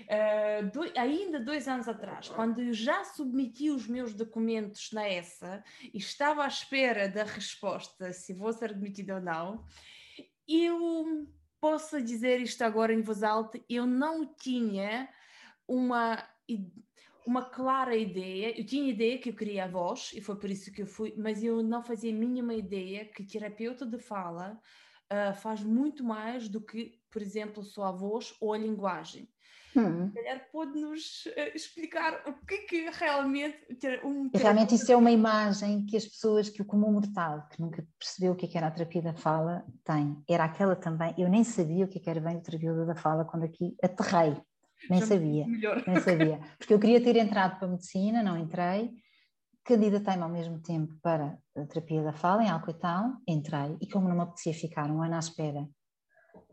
[0.02, 5.64] Uh, do, ainda dois anos atrás, quando eu já submeti os meus documentos na ESA
[5.82, 9.64] e estava à espera da resposta se vou ser admitida ou não,
[10.46, 11.26] eu
[11.58, 15.08] posso dizer isto agora em voz alta, eu não tinha
[15.66, 16.22] uma
[17.26, 18.58] uma clara ideia.
[18.58, 21.14] Eu tinha ideia que eu queria a voz e foi por isso que eu fui,
[21.16, 24.58] mas eu não fazia a mínima ideia que terapeuta de fala
[25.10, 29.28] uh, faz muito mais do que, por exemplo, só a voz ou a linguagem.
[29.76, 30.08] Hum.
[30.08, 35.12] Se calhar pode-nos uh, explicar o que, que realmente ter um Realmente isso é uma
[35.12, 38.58] imagem que as pessoas, que o comum mortal, que nunca percebeu o que, é que
[38.58, 40.20] era a terapia da fala, tem.
[40.28, 42.96] Era aquela também, eu nem sabia o que, é que era bem a terapia da
[42.96, 44.36] fala quando aqui aterrei
[44.88, 45.46] nem sabia,
[45.86, 46.40] nem sabia.
[46.58, 48.90] Porque eu queria ter entrado para a medicina, não entrei.
[49.64, 54.16] Candidatei-me ao mesmo tempo para a terapia da fala em Alcoitão, entrei e como não
[54.16, 55.68] me apetecia ficar um ano à espera,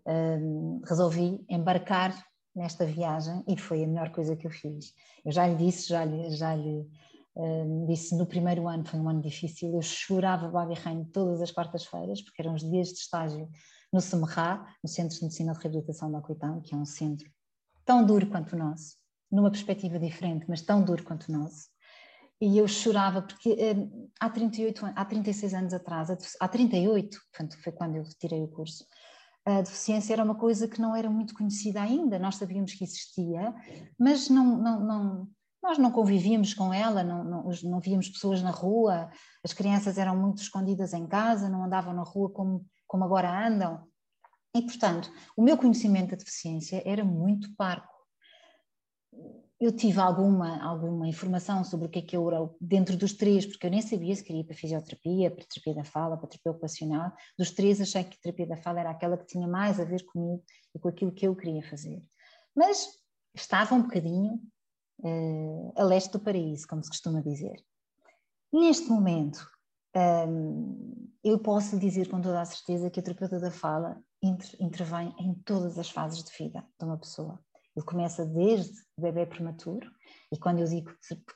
[0.06, 2.14] hum, resolvi embarcar
[2.54, 4.94] nesta viagem e foi a melhor coisa que eu fiz.
[5.26, 6.86] Eu já lhe disse, já lhe, já lhe
[7.36, 11.52] hum, disse no primeiro ano, foi um ano difícil, eu chorava Babi Reino todas as
[11.52, 13.50] quartas-feiras, porque eram os dias de estágio
[13.92, 17.30] no SEMRA, no Centro de Medicina de Reabilitação da Alcoitão, que é um centro
[17.88, 18.98] tão duro quanto o nosso,
[19.32, 21.70] numa perspectiva diferente, mas tão duro quanto o nosso.
[22.40, 23.76] E eu chorava porque eh,
[24.20, 28.86] há 38 há 36 anos atrás, há 38, portanto foi quando eu tirei o curso,
[29.44, 33.56] a deficiência era uma coisa que não era muito conhecida ainda, nós sabíamos que existia,
[33.98, 35.28] mas não, não, não
[35.64, 39.10] nós não convivíamos com ela, não, não, não víamos pessoas na rua,
[39.44, 43.88] as crianças eram muito escondidas em casa, não andavam na rua como, como agora andam.
[44.56, 47.96] E, portanto, o meu conhecimento da deficiência era muito parco.
[49.60, 53.46] Eu tive alguma, alguma informação sobre o que é que eu era dentro dos três,
[53.46, 56.52] porque eu nem sabia se queria ir para fisioterapia, para terapia da fala, para terapia
[56.52, 57.12] ocupacional.
[57.38, 60.06] Dos três, achei que a terapia da fala era aquela que tinha mais a ver
[60.06, 60.44] comigo
[60.76, 62.02] e com aquilo que eu queria fazer.
[62.56, 62.88] Mas
[63.36, 64.40] estava um bocadinho
[65.00, 67.60] uh, a leste do paraíso, como se costuma dizer.
[68.54, 69.48] Neste momento,
[70.28, 75.34] um, eu posso dizer com toda a certeza que a terapeuta da fala intervém em
[75.46, 77.40] todas as fases de vida de uma pessoa.
[77.76, 79.92] Ele começa desde bebê prematuro,
[80.32, 80.92] e quando eu digo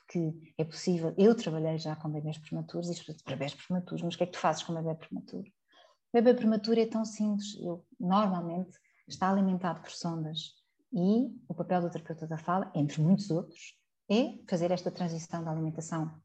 [0.08, 4.24] que é possível, eu trabalhei já com bebês prematuros, para bebês prematuros, mas o que
[4.24, 5.48] é que tu fazes com bebê prematuro?
[5.48, 10.54] O bebê prematuro é tão simples, ele normalmente está alimentado por sondas,
[10.92, 13.78] e o papel do terapeuta da fala, entre muitos outros,
[14.10, 16.20] é fazer esta transição da alimentação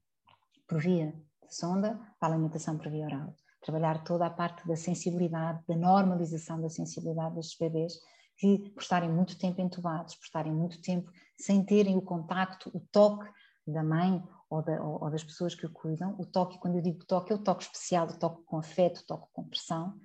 [0.67, 1.13] por via
[1.48, 6.62] sonda para a alimentação por via oral trabalhar toda a parte da sensibilidade, da normalização
[6.62, 7.93] da sensibilidade destes bebês
[8.38, 12.80] que, por estarem muito tempo entubados, por estarem muito tempo sem terem o contacto, o
[12.91, 13.28] toque
[13.65, 16.82] da mãe ou, da, ou, ou das pessoas que o cuidam, o toque, quando eu
[16.82, 20.00] digo toque, é o toque especial, o toque com afeto, o toque com pressão,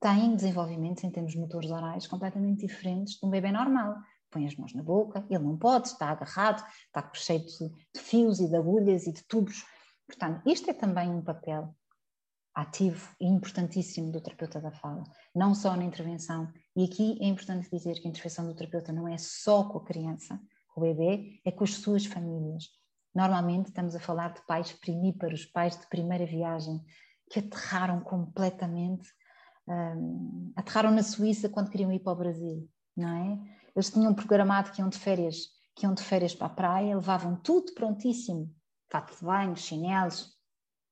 [0.00, 3.96] têm desenvolvimentos em termos motores orais completamente diferentes de um bebê normal.
[4.30, 8.40] Põe as mãos na boca, ele não pode, está agarrado, está cheio de, de fios
[8.40, 9.64] e de agulhas e de tubos.
[10.06, 11.74] Portanto, isto é também um papel
[12.60, 16.52] ativo e importantíssimo do terapeuta da fala, não só na intervenção.
[16.74, 19.84] E aqui é importante dizer que a intervenção do terapeuta não é só com a
[19.84, 20.40] criança,
[20.74, 22.64] com o bebê, é com as suas famílias.
[23.14, 26.84] Normalmente estamos a falar de pais primíparos, pais de primeira viagem,
[27.30, 29.08] que aterraram completamente,
[29.68, 33.38] um, aterraram na Suíça quando queriam ir para o Brasil, não é?
[33.76, 37.36] Eles tinham programado que iam de férias, que iam de férias para a praia, levavam
[37.36, 38.52] tudo prontíssimo,
[38.90, 40.37] fato de banho, chinelos,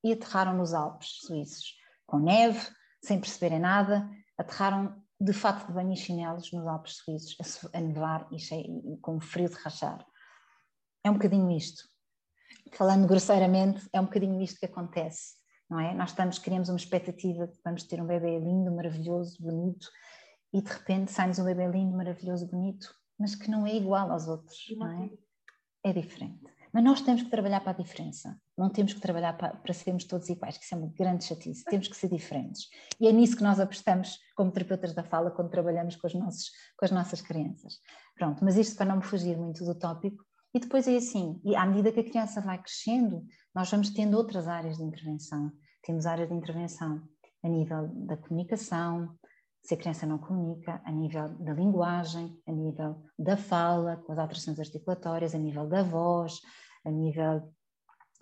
[0.06, 1.74] e aterraram nos Alpes suíços,
[2.06, 2.60] com neve,
[3.02, 8.28] sem perceberem nada, aterraram de fato de banho e chinelos nos Alpes suíços, a, nevar
[8.30, 10.06] e, cheio, e com frio de rachar.
[11.02, 11.82] É um bocadinho isto.
[12.72, 15.34] Falando grosseiramente, é um bocadinho isto que acontece,
[15.68, 15.92] não é?
[15.92, 19.88] Nós estamos, criamos uma expectativa de que vamos ter um bebê lindo, maravilhoso, bonito,
[20.52, 24.28] e de repente sai-nos um bebê lindo, maravilhoso, bonito, mas que não é igual aos
[24.28, 25.10] outros, não é?
[25.82, 26.55] É diferente.
[26.76, 28.38] Mas nós temos que trabalhar para a diferença.
[28.54, 31.64] Não temos que trabalhar para, para sermos todos iguais, que isso é uma grande chatice.
[31.64, 32.68] Temos que ser diferentes.
[33.00, 36.50] E é nisso que nós apostamos como terapeutas da fala quando trabalhamos com, os nossos,
[36.76, 37.78] com as nossas crianças.
[38.14, 40.22] Pronto, mas isto para não me fugir muito do tópico.
[40.52, 44.14] E depois é assim, e à medida que a criança vai crescendo, nós vamos tendo
[44.14, 45.50] outras áreas de intervenção.
[45.82, 47.02] Temos áreas de intervenção
[47.42, 49.16] a nível da comunicação,
[49.62, 54.18] se a criança não comunica, a nível da linguagem, a nível da fala, com as
[54.18, 56.38] alterações articulatórias, a nível da voz,
[56.86, 57.52] a nível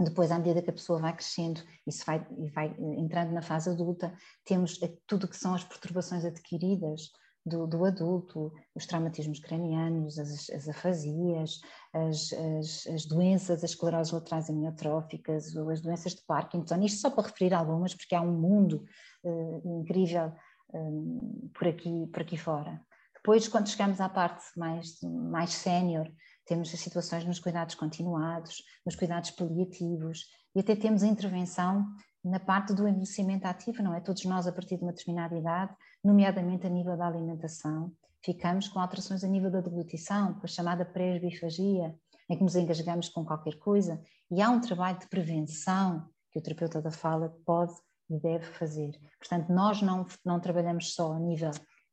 [0.00, 3.70] depois, à medida que a pessoa vai crescendo se vai, e vai entrando na fase
[3.70, 4.12] adulta,
[4.44, 7.12] temos tudo que são as perturbações adquiridas
[7.46, 11.61] do, do adulto, os traumatismos cranianos, as, as afasias,
[11.92, 17.29] as, as, as, doenças, as escleroses laterais amiotróficas, as doenças de Parkinson, isto só para
[17.29, 18.85] referir algumas, porque há um mundo
[19.22, 20.33] uh, incrível
[20.72, 22.81] um, por, aqui, por aqui fora.
[23.14, 26.11] Depois, quando chegamos à parte mais, mais sénior,
[26.46, 31.87] temos as situações nos cuidados continuados, nos cuidados paliativos e até temos a intervenção
[32.24, 34.00] na parte do envelhecimento ativo, não é?
[34.00, 37.92] Todos nós, a partir de uma determinada idade, nomeadamente a nível da alimentação,
[38.24, 41.94] ficamos com alterações a nível da deglutição, com a chamada presbifagia,
[42.30, 46.42] em que nos engasgamos com qualquer coisa, e há um trabalho de prevenção que o
[46.42, 47.74] terapeuta da fala pode
[48.09, 48.98] e deve fazer.
[49.18, 51.50] Portanto, nós não, não trabalhamos só a nível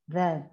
[0.07, 0.49] da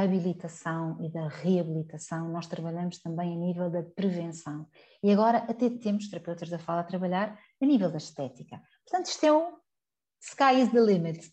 [0.00, 4.66] habilitação e da reabilitação, nós trabalhamos também a nível da prevenção.
[5.02, 8.60] E agora até temos terapeutas da fala a trabalhar a nível da estética.
[8.84, 9.56] Portanto, isto é um
[10.20, 11.32] sky is the limit.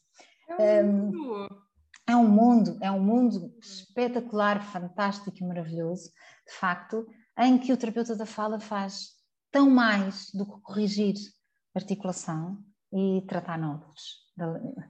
[0.59, 1.61] É um mundo.
[2.07, 6.11] É um mundo, é um mundo espetacular, fantástico e maravilhoso,
[6.45, 9.11] de facto, em que o terapeuta da fala faz
[9.51, 11.15] tão mais do que corrigir
[11.73, 14.21] articulação e tratar nódulos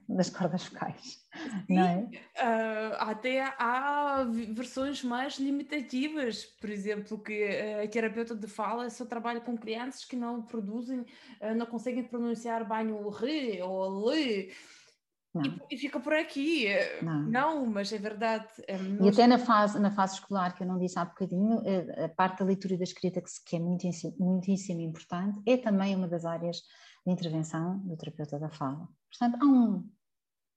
[0.08, 1.26] das cordas vocais.
[1.68, 2.10] Sim, é?
[2.38, 7.44] Uh, até há versões mais limitativas, por exemplo, que
[7.84, 12.68] a terapeuta de fala só trabalha com crianças que não produzem, uh, não conseguem pronunciar
[12.68, 14.52] banho re ou le.
[15.34, 16.68] E, e, fica por aqui.
[17.02, 18.48] Não, não mas é verdade.
[18.68, 18.76] É.
[19.02, 22.10] E até na fase, na fase escolar, que eu não disse há bocadinho, eh, a
[22.10, 26.26] parte da leitura e da escrita, que, é muitíssimo, muitíssimo importante, é também uma das
[26.26, 26.62] áreas
[27.06, 28.88] de intervenção do terapeuta da fala.
[29.10, 29.90] Portanto, há um,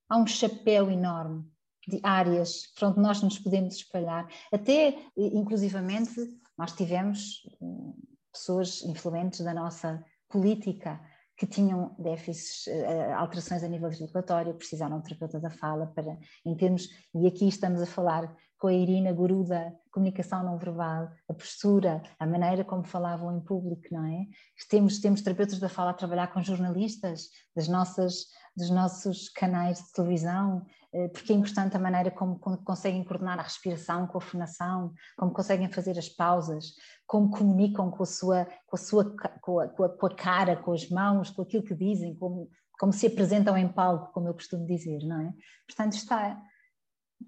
[0.08, 1.44] há um chapéu enorme
[1.86, 4.28] de áreas para onde nós nos podemos espalhar.
[4.52, 6.14] Até, inclusivamente,
[6.56, 7.94] nós tivemos hum,
[8.32, 11.00] pessoas influentes da nossa política
[11.36, 16.56] que tinham déficits, eh, alterações a nível regulatório, precisaram de terapeuta da fala para, em
[16.56, 21.32] termos, e aqui estamos a falar com a Irina Guru da comunicação não verbal, a
[21.32, 24.26] postura, a maneira como falavam em público, não é?
[24.68, 28.26] Temos, temos terapeutas da fala a trabalhar com jornalistas das nossas,
[28.56, 33.42] dos nossos canais de televisão, eh, porque é importante a maneira como, conseguem coordenar a
[33.42, 36.74] respiração com a fonação, como conseguem fazer as pausas,
[37.06, 40.56] como comunicam com a sua, com a, sua com a, com a, com a cara,
[40.56, 44.34] com as mãos, com aquilo que dizem, como, como se apresentam em palco, como eu
[44.34, 45.32] costumo dizer, não é?
[45.68, 46.36] Portanto, está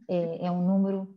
[0.08, 1.15] é, é um número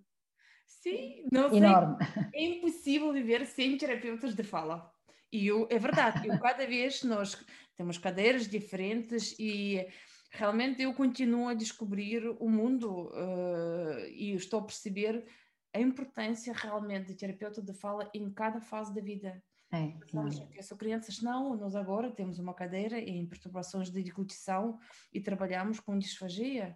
[0.69, 1.97] Sim, não enorme.
[2.05, 4.89] Sei, é impossível viver sem terapeutas de fala.
[5.31, 7.35] E eu, é verdade, eu, cada vez nós
[7.75, 9.85] temos cadeiras diferentes e
[10.31, 15.25] realmente eu continuo a descobrir o mundo uh, e estou a perceber
[15.73, 19.43] a importância realmente de terapeuta de fala em cada fase da vida.
[19.71, 24.79] É, que são crianças, não, nós agora temos uma cadeira em perturbações de deglutição
[25.13, 26.75] e trabalhamos com disfagia.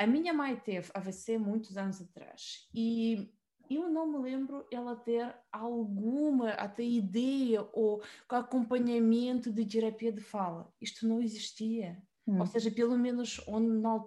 [0.00, 3.30] A minha mãe teve AVC muitos anos atrás e
[3.68, 10.72] eu não me lembro ela ter alguma até ideia ou acompanhamento de terapia de fala.
[10.80, 12.02] Isto não existia.
[12.26, 12.40] Hum.
[12.40, 14.02] Ou seja, pelo menos ou na,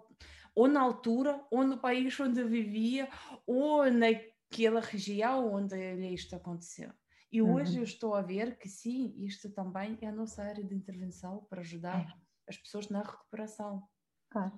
[0.56, 3.08] ou na altura, ou no país onde vivia,
[3.45, 5.77] ou naquela região onde
[6.12, 6.91] isto aconteceu.
[7.32, 7.77] E hoje uhum.
[7.77, 11.62] eu estou a ver que sim, isto também é a nossa área de intervenção para
[11.62, 12.19] ajudar.
[12.49, 13.88] as pessoas na recuperação.
[14.32, 14.58] Claro.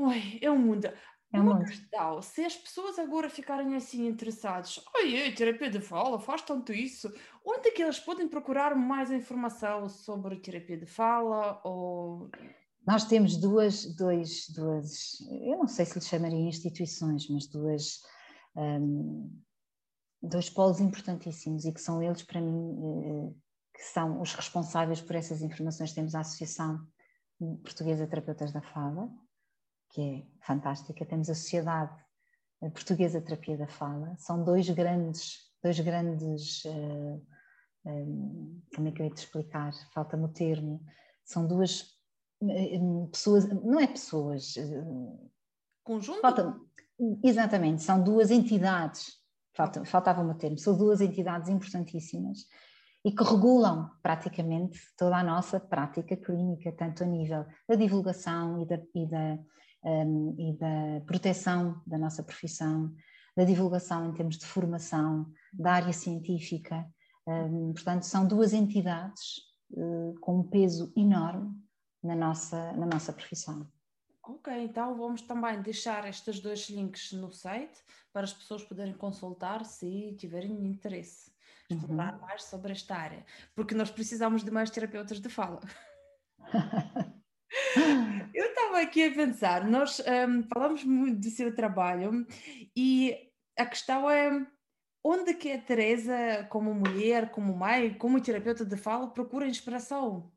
[0.00, 0.86] Ui, é um mundo.
[1.32, 6.18] É um Uma questão, se as pessoas agora ficarem assim interessadas, oi, terapia de fala,
[6.18, 7.12] faz tanto isso,
[7.44, 12.30] onde é que eles podem procurar mais informação sobre terapia de fala ou
[12.84, 18.00] Nós temos duas, dois, duas, eu não sei se lhe chamaria instituições, mas duas,
[18.56, 19.30] hum,
[20.20, 22.72] dois polos importantíssimos e que são eles, para mim,
[23.04, 23.34] eh,
[23.72, 25.92] que são os responsáveis por essas informações.
[25.92, 26.84] Temos a Associação
[27.62, 29.08] Portuguesa de Terapeutas da Fala,
[29.90, 31.04] que é fantástica.
[31.04, 31.92] Temos a Sociedade
[32.72, 34.14] Portuguesa de Terapia da Fala.
[34.18, 37.26] São dois grandes, dois grandes, uh,
[37.86, 39.72] um, como é que eu ia te explicar?
[39.94, 40.82] Falta-me o termo.
[41.24, 41.82] São duas
[42.42, 44.54] uh, pessoas, não é pessoas.
[45.82, 46.20] Conjunto?
[46.20, 46.54] Falta,
[47.24, 49.18] exatamente, são duas entidades.
[49.54, 50.58] Falta, faltava-me o termo.
[50.58, 52.46] São duas entidades importantíssimas
[53.02, 58.66] e que regulam praticamente toda a nossa prática clínica, tanto a nível da divulgação e
[58.66, 59.38] da, e da
[59.82, 62.94] um, e da proteção da nossa profissão,
[63.36, 66.86] da divulgação em termos de formação, da área científica.
[67.26, 69.38] Um, portanto, são duas entidades
[69.72, 71.54] uh, com um peso enorme
[72.02, 73.70] na nossa, na nossa profissão.
[74.22, 79.64] Ok, então vamos também deixar estes dois links no site para as pessoas poderem consultar
[79.64, 81.32] se tiverem interesse,
[81.68, 82.20] explorar uhum.
[82.20, 85.60] mais sobre esta área, porque nós precisamos de mais terapeutas de fala.
[88.32, 92.26] Eu estava aqui a pensar, nós um, falamos muito do seu trabalho
[92.76, 93.16] e
[93.58, 94.46] a questão é
[95.02, 100.30] onde que a Teresa, como mulher, como mãe, como terapeuta de fala, procura inspiração?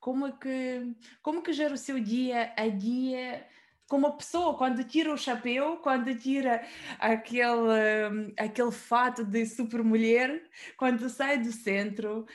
[0.00, 3.46] Como é que, como que gera o seu dia a dia
[3.88, 6.62] como pessoa, quando tira o chapéu, quando tira
[6.98, 10.42] aquele, aquele fato de super mulher,
[10.76, 12.26] quando sai do centro,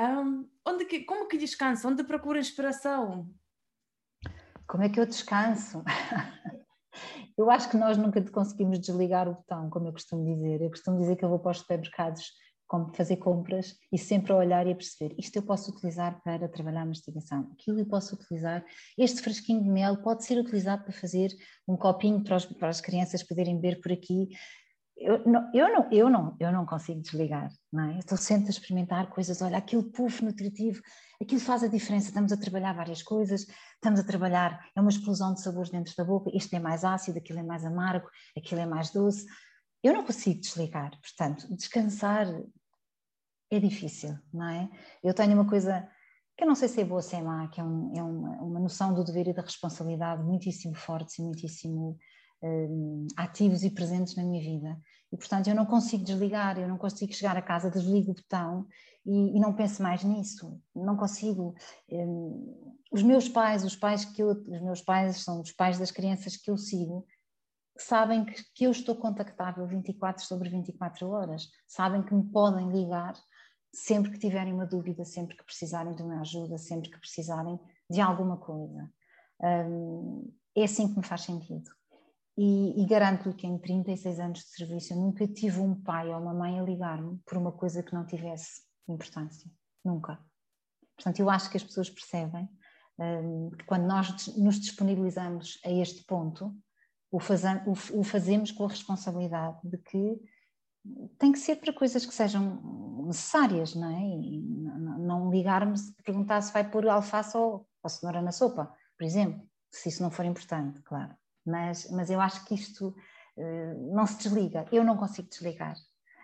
[0.00, 1.88] um, onde que, como que descansa?
[1.88, 3.28] Onde procura inspiração?
[4.70, 5.82] Como é que eu descanso?
[7.36, 10.62] eu acho que nós nunca conseguimos desligar o botão, como eu costumo dizer.
[10.62, 12.30] Eu costumo dizer que eu vou para os supermercados
[12.94, 16.82] fazer compras e sempre a olhar e a perceber isto eu posso utilizar para trabalhar
[16.82, 18.64] a investigação, aquilo eu posso utilizar,
[18.96, 21.30] este frasquinho de mel pode ser utilizado para fazer
[21.66, 24.28] um copinho para, os, para as crianças poderem beber por aqui,
[25.00, 27.98] eu não, eu não, eu não, eu não consigo desligar, não é?
[27.98, 30.82] Estou sempre a experimentar coisas, olha, aquele puff nutritivo,
[31.20, 35.32] aquilo faz a diferença, estamos a trabalhar várias coisas, estamos a trabalhar, é uma explosão
[35.32, 38.66] de sabores dentro da boca, este é mais ácido, aquilo é mais amargo, aquilo é
[38.66, 39.24] mais doce.
[39.82, 42.26] Eu não consigo desligar, portanto, descansar
[43.50, 44.68] é difícil, não é?
[45.02, 45.88] Eu tenho uma coisa
[46.36, 48.02] que eu não sei se é boa ou se é má, que é, um, é
[48.02, 51.98] uma, uma noção do dever e da responsabilidade muitíssimo fortes e muitíssimo
[52.42, 54.80] um, ativos e presentes na minha vida.
[55.12, 58.66] E, portanto, eu não consigo desligar, eu não consigo chegar a casa, desligo o botão
[59.04, 60.60] e, e não penso mais nisso.
[60.74, 61.54] Não consigo.
[61.90, 65.90] Um, os meus pais, os pais que eu, os meus pais são os pais das
[65.90, 67.06] crianças que eu sigo,
[67.78, 73.14] sabem que, que eu estou contactável 24 sobre 24 horas, sabem que me podem ligar
[73.72, 78.00] sempre que tiverem uma dúvida, sempre que precisarem de uma ajuda, sempre que precisarem de
[78.00, 78.90] alguma coisa.
[79.40, 81.70] Um, é assim que me faz sentido.
[82.42, 86.18] E, e garanto-lhe que em 36 anos de serviço eu nunca tive um pai ou
[86.18, 89.50] uma mãe a ligar-me por uma coisa que não tivesse importância.
[89.84, 90.18] Nunca.
[90.96, 92.48] Portanto, eu acho que as pessoas percebem
[92.98, 96.56] um, que quando nós nos disponibilizamos a este ponto,
[97.10, 100.18] o, o, o fazemos com a responsabilidade de que
[101.18, 104.00] tem que ser para coisas que sejam necessárias, não é?
[104.00, 109.46] E não, ligarmos perguntar se vai pôr alface ou, ou cenoura na sopa, por exemplo,
[109.70, 111.19] se isso não for importante, claro
[111.50, 112.94] mas, mas eu acho que isto
[113.36, 114.66] uh, não se desliga.
[114.72, 115.74] Eu não consigo desligar.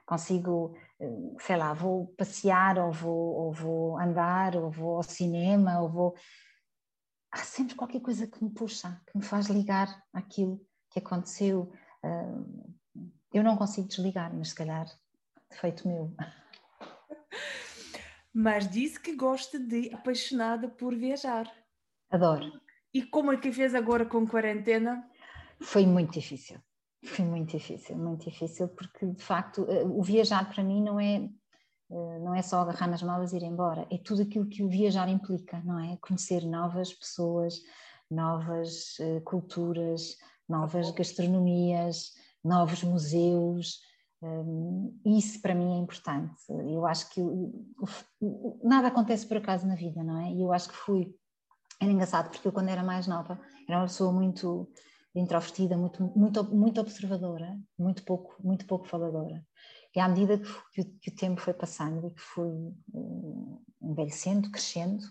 [0.04, 5.80] Consigo, uh, sei lá, vou passear, ou vou, ou vou andar, ou vou ao cinema,
[5.80, 6.14] ou vou.
[7.32, 10.60] Há sempre qualquer coisa que me puxa, que me faz ligar aquilo
[10.90, 11.72] que aconteceu.
[12.04, 12.74] Uh,
[13.32, 14.86] eu não consigo desligar, mas se calhar
[15.50, 16.14] defeito meu.
[18.38, 21.50] Mas disse que gosta de apaixonada por viajar.
[22.10, 22.60] Adoro.
[22.92, 25.08] E como é que fez agora com quarentena?
[25.61, 26.59] Foi muito difícil.
[27.04, 31.29] Foi muito difícil, muito difícil, porque de facto eh, o viajar para mim não é
[31.90, 34.69] eh, não é só agarrar nas malas e ir embora, é tudo aquilo que o
[34.69, 35.96] viajar implica, não é?
[35.98, 37.61] Conhecer novas pessoas,
[38.11, 40.17] novas uh, culturas,
[40.48, 43.81] novas gastronomias, novos museus,
[44.23, 46.35] um, isso para mim é importante.
[46.48, 47.21] Eu acho que
[48.63, 50.33] nada acontece por acaso na vida, não é?
[50.33, 51.15] E eu acho que fui
[51.81, 53.38] era engraçado porque eu quando era mais nova
[53.69, 54.69] era uma pessoa muito
[55.19, 59.44] introvertida, muito, muito, muito observadora, muito pouco, muito pouco faladora.
[59.94, 62.48] E à medida que, que, que o tempo foi passando e que fui
[62.92, 65.04] um, envelhecendo, crescendo,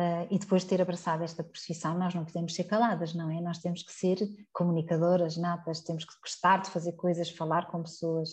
[0.00, 3.40] Uh, e depois de ter abraçado esta profissão, nós não podemos ser caladas, não é?
[3.42, 4.18] Nós temos que ser
[4.50, 8.30] comunicadoras natas, temos que gostar de fazer coisas, falar com pessoas.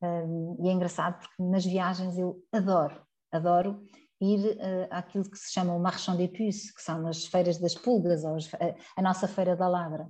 [0.00, 3.82] Um, e é engraçado porque nas viagens eu adoro, adoro
[4.20, 7.74] ir uh, àquilo que se chama o Marchand des Puces, que são as feiras das
[7.74, 10.08] pulgas, ou as, a, a, nossa feira da ladra.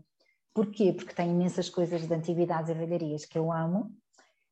[0.57, 0.91] Porquê?
[0.91, 3.95] Porque tem imensas coisas de antiguidades e velharias que eu amo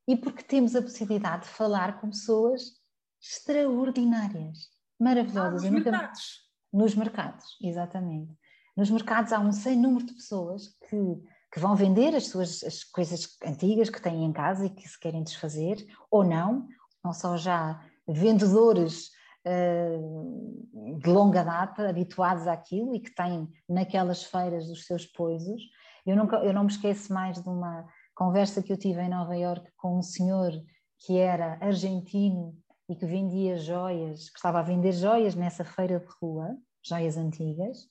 [0.07, 2.74] e porque temos a possibilidade de falar com pessoas
[3.18, 4.68] extraordinárias
[5.00, 5.64] maravilhosas.
[5.64, 6.40] Ah, nos mercados.
[6.70, 8.36] Nos mercados, exatamente.
[8.76, 12.84] Nos mercados há um sem número de pessoas que, que vão vender as suas as
[12.84, 16.68] coisas antigas que têm em casa e que se querem desfazer, ou não,
[17.02, 19.09] não só já vendedores
[19.46, 25.62] uh, de longa data, habituados àquilo e que têm naquelas feiras os seus poisos.
[26.07, 29.36] Eu, nunca, eu não me esqueço mais de uma conversa que eu tive em Nova
[29.36, 30.52] Iorque com um senhor
[30.98, 32.57] que era argentino
[32.88, 37.88] e que vendia joias, que estava a vender joias nessa feira de rua, joias antigas,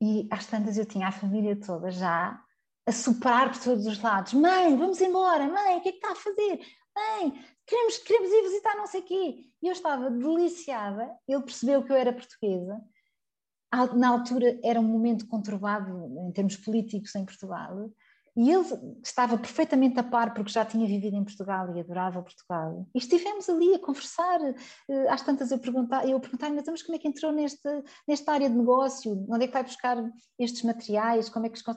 [0.00, 2.40] e às tantas eu tinha a família toda já
[2.86, 6.12] a soprar por todos os lados: Mãe, vamos embora, mãe, o que é que está
[6.12, 6.60] a fazer?
[6.94, 7.32] Mãe,
[7.66, 9.44] queremos, queremos ir visitar não sei quê.
[9.62, 12.80] E eu estava deliciada, ele percebeu que eu era portuguesa.
[13.94, 17.90] Na altura era um momento conturbado em termos políticos em Portugal,
[18.34, 18.64] e ele
[19.02, 22.86] estava perfeitamente a par, porque já tinha vivido em Portugal e adorava Portugal.
[22.94, 24.40] E estivemos ali a conversar.
[24.88, 27.68] Eh, às tantas eu perguntava, eu perguntava mas como é que entrou neste,
[28.08, 29.26] nesta área de negócio?
[29.28, 29.98] Onde é que vai buscar
[30.38, 31.28] estes materiais?
[31.28, 31.74] Como é que os há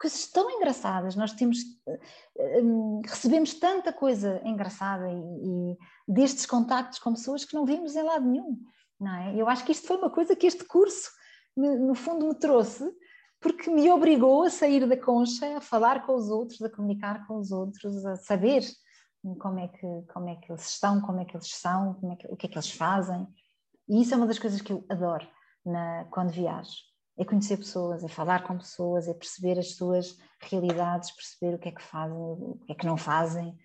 [0.00, 1.14] coisas tão engraçadas.
[1.14, 2.00] Nós temos, eh,
[2.38, 2.62] eh,
[3.06, 5.78] recebemos tanta coisa engraçada e, e
[6.08, 8.58] destes contactos com pessoas que não vimos em lado nenhum.
[9.02, 9.34] Não é?
[9.34, 11.10] Eu acho que isto foi uma coisa que este curso,
[11.56, 12.84] no fundo, me trouxe
[13.40, 17.36] porque me obrigou a sair da concha, a falar com os outros, a comunicar com
[17.36, 18.62] os outros, a saber
[19.40, 22.26] como é que, como é que eles estão, como é que eles são, é que,
[22.28, 23.26] o que é que eles fazem.
[23.88, 25.26] E isso é uma das coisas que eu adoro
[25.66, 26.70] na, quando viajo.
[27.18, 31.68] É conhecer pessoas, é falar com pessoas, é perceber as suas realidades, perceber o que
[31.68, 33.58] é que fazem, o que é que não fazem.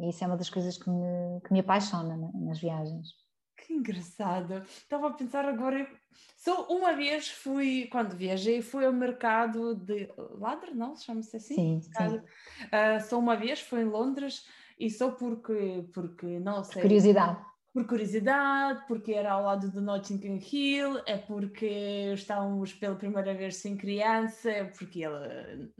[0.00, 3.23] E isso é uma das coisas que me, que me apaixona nas viagens.
[3.56, 4.62] Que engraçado.
[4.66, 5.88] Estava a pensar agora.
[6.36, 10.96] Só uma vez fui, quando viajei, fui ao mercado de Ladra, não?
[10.96, 11.54] Chama-se assim?
[11.54, 12.16] Sim, sim.
[12.16, 14.46] Uh, só uma vez, foi em Londres,
[14.78, 16.82] e só porque, porque não sei.
[16.82, 17.38] Curiosidade.
[17.72, 23.56] Por curiosidade, porque era ao lado do Notting Hill, é porque estávamos pela primeira vez
[23.56, 25.72] sem criança, é porque ele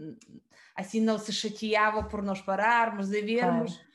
[0.75, 3.75] assim não se chateava por nós pararmos e vermos.
[3.77, 3.93] Claro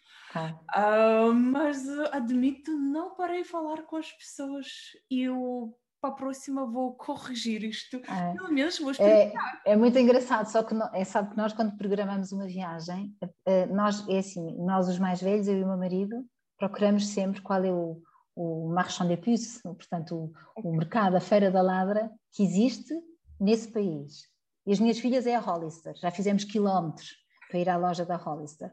[0.76, 4.68] Uh, mas admito, não parei de falar com as pessoas
[5.10, 7.98] e eu para a próxima vou corrigir isto.
[7.98, 8.34] É.
[8.34, 9.34] Pelo menos vou É,
[9.66, 13.14] é, muito engraçado, só que é, sabe que nós quando programamos uma viagem,
[13.46, 16.26] eh, nós, é assim, nós os mais velhos, eu e o meu marido,
[16.58, 18.02] procuramos sempre qual é o,
[18.36, 22.94] o marchand de puces, portanto o, o mercado, a feira da ladra que existe
[23.40, 24.30] nesse país.
[24.66, 27.18] E as minhas filhas é a Hollister, já fizemos quilómetros
[27.50, 28.72] para ir à loja da Hollister.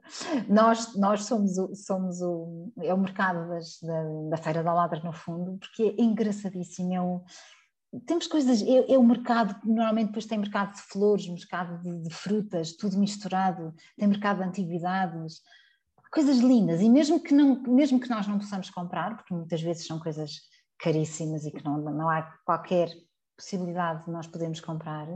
[0.48, 5.00] Nós, nós somos, o, somos o, é o mercado das, da, da, Feira da Ladra,
[5.02, 7.24] no fundo, porque é engraçadíssimo, é um,
[8.06, 12.14] temos coisas, é, é o mercado, normalmente depois tem mercado de flores, mercado de, de,
[12.14, 15.40] frutas, tudo misturado, tem mercado de antiguidades,
[16.12, 19.86] coisas lindas, e mesmo que, não, mesmo que nós não possamos comprar, porque muitas vezes
[19.86, 20.42] são coisas
[20.78, 22.90] caríssimas e que não, não há qualquer
[23.34, 25.08] possibilidade de nós podermos comprar,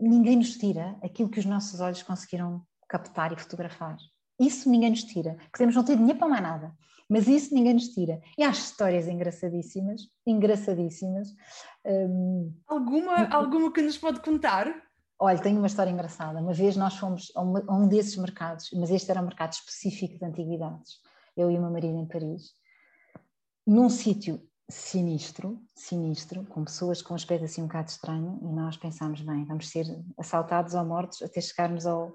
[0.00, 3.96] ninguém nos tira aquilo que os nossos olhos conseguiram captar e fotografar.
[4.38, 5.36] Isso ninguém nos tira.
[5.50, 6.76] Podemos não ter dinheiro para mais nada,
[7.08, 8.20] mas isso ninguém nos tira.
[8.36, 11.28] E há histórias engraçadíssimas, engraçadíssimas.
[11.84, 14.66] Um, alguma, alguma que nos pode contar?
[15.18, 16.40] Olha, tenho uma história engraçada.
[16.40, 19.52] Uma vez nós fomos a, uma, a um desses mercados, mas este era um mercado
[19.52, 21.00] específico de antiguidades.
[21.36, 22.54] Eu e o meu marido em Paris,
[23.66, 28.76] num sítio sinistro, sinistro, com pessoas com um aspecto assim um bocado estranho, e nós
[28.76, 29.86] pensámos, bem, vamos ser
[30.18, 32.12] assaltados ou mortos até chegarmos ao,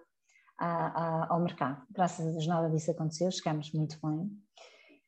[0.58, 1.82] a, a, ao mercado.
[1.90, 4.30] Graças a Deus nada disso aconteceu, chegámos muito bem.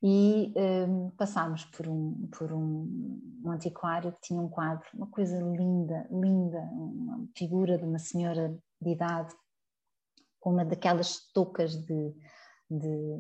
[0.06, 5.39] E um, passámos por, um, por um, um, antiquário que tinha um quadro, uma coisa
[5.39, 9.34] linda, linda, uma figura de uma senhora de idade,
[10.41, 12.14] com uma daquelas toucas de,
[12.70, 13.18] de,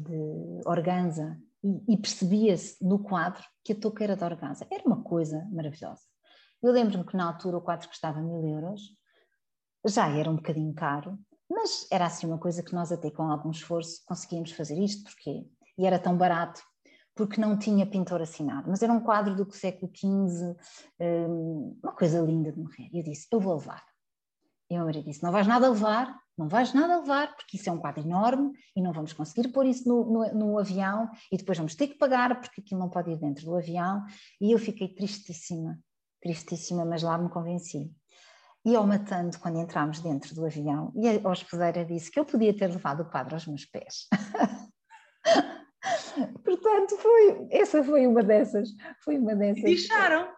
[0.00, 1.38] de organza
[1.88, 4.66] e, percebia-se no quadro que a touca era de organza.
[4.70, 6.02] Era uma coisa maravilhosa.
[6.62, 8.80] Eu lembro-me que na altura o quadro custava mil euros,
[9.86, 13.50] já era um bocadinho caro, mas era assim uma coisa que nós até com algum
[13.50, 15.46] esforço conseguíamos fazer isto, porque
[15.78, 16.60] e era tão barato,
[17.14, 20.56] porque não tinha pintor assinado, mas era um quadro do século XV,
[21.00, 22.88] hum, uma coisa linda de morrer.
[22.92, 23.84] E eu disse, eu vou levar.
[24.68, 27.68] E o meu marido disse, não vais nada levar, não vais nada levar, porque isso
[27.68, 31.36] é um quadro enorme e não vamos conseguir pôr isso no, no, no, avião e
[31.36, 34.04] depois vamos ter que pagar porque aquilo não pode ir dentro do avião.
[34.40, 35.78] E eu fiquei tristíssima,
[36.22, 37.90] tristíssima, mas lá me convenci.
[38.64, 42.56] E ao matando, quando entramos dentro do avião, e a hospedeira disse que eu podia
[42.56, 44.06] ter levado o quadro aos meus pés.
[46.44, 48.68] Portanto, foi, essa foi uma dessas.
[49.04, 49.62] Foi uma dessas.
[49.62, 50.28] Deixaram?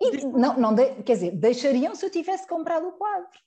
[0.00, 3.38] E, não, não de, quer dizer, deixariam se eu tivesse comprado o quadro.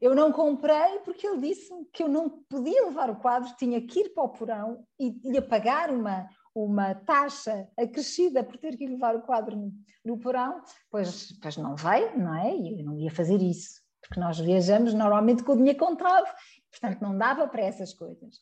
[0.00, 4.00] Eu não comprei porque ele disse-me que eu não podia levar o quadro, tinha que
[4.00, 9.14] ir para o porão e ia pagar uma, uma taxa acrescida por ter que levar
[9.14, 9.72] o quadro no,
[10.04, 12.56] no porão, pois, pois não veio, não é?
[12.56, 16.26] E eu não ia fazer isso, porque nós viajamos normalmente com o dinheiro contado,
[16.70, 18.40] portanto não dava para essas coisas.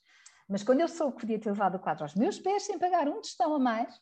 [0.48, 3.09] Mas quando eu soube que podia ter levado o quadro aos meus pés sem pagar
[3.09, 4.00] um tostão a mais,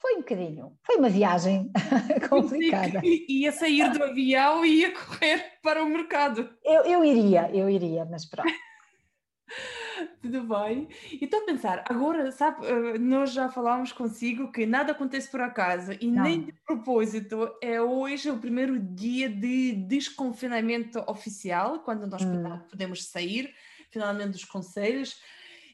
[0.00, 1.70] foi um bocadinho, foi uma viagem
[2.28, 3.02] complicada.
[3.04, 6.48] Ia sair do avião e ia correr para o mercado.
[6.64, 8.50] Eu, eu iria, eu iria, mas pronto.
[10.22, 10.88] Tudo bem.
[11.12, 15.42] E estou a pensar, agora, sabe, eh, nós já falámos consigo que nada acontece por
[15.42, 16.22] acaso e Não.
[16.22, 17.54] nem de propósito.
[17.60, 22.58] É hoje o primeiro dia de desconfinamento oficial, quando nós hum.
[22.70, 23.54] podemos sair
[23.90, 25.20] finalmente dos conselhos.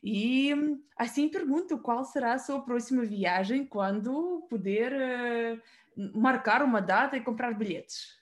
[0.02, 0.52] E
[0.96, 7.20] assim pergunto qual será a sua próxima viagem quando puder uh, marcar uma data e
[7.22, 8.16] comprar bilhetes.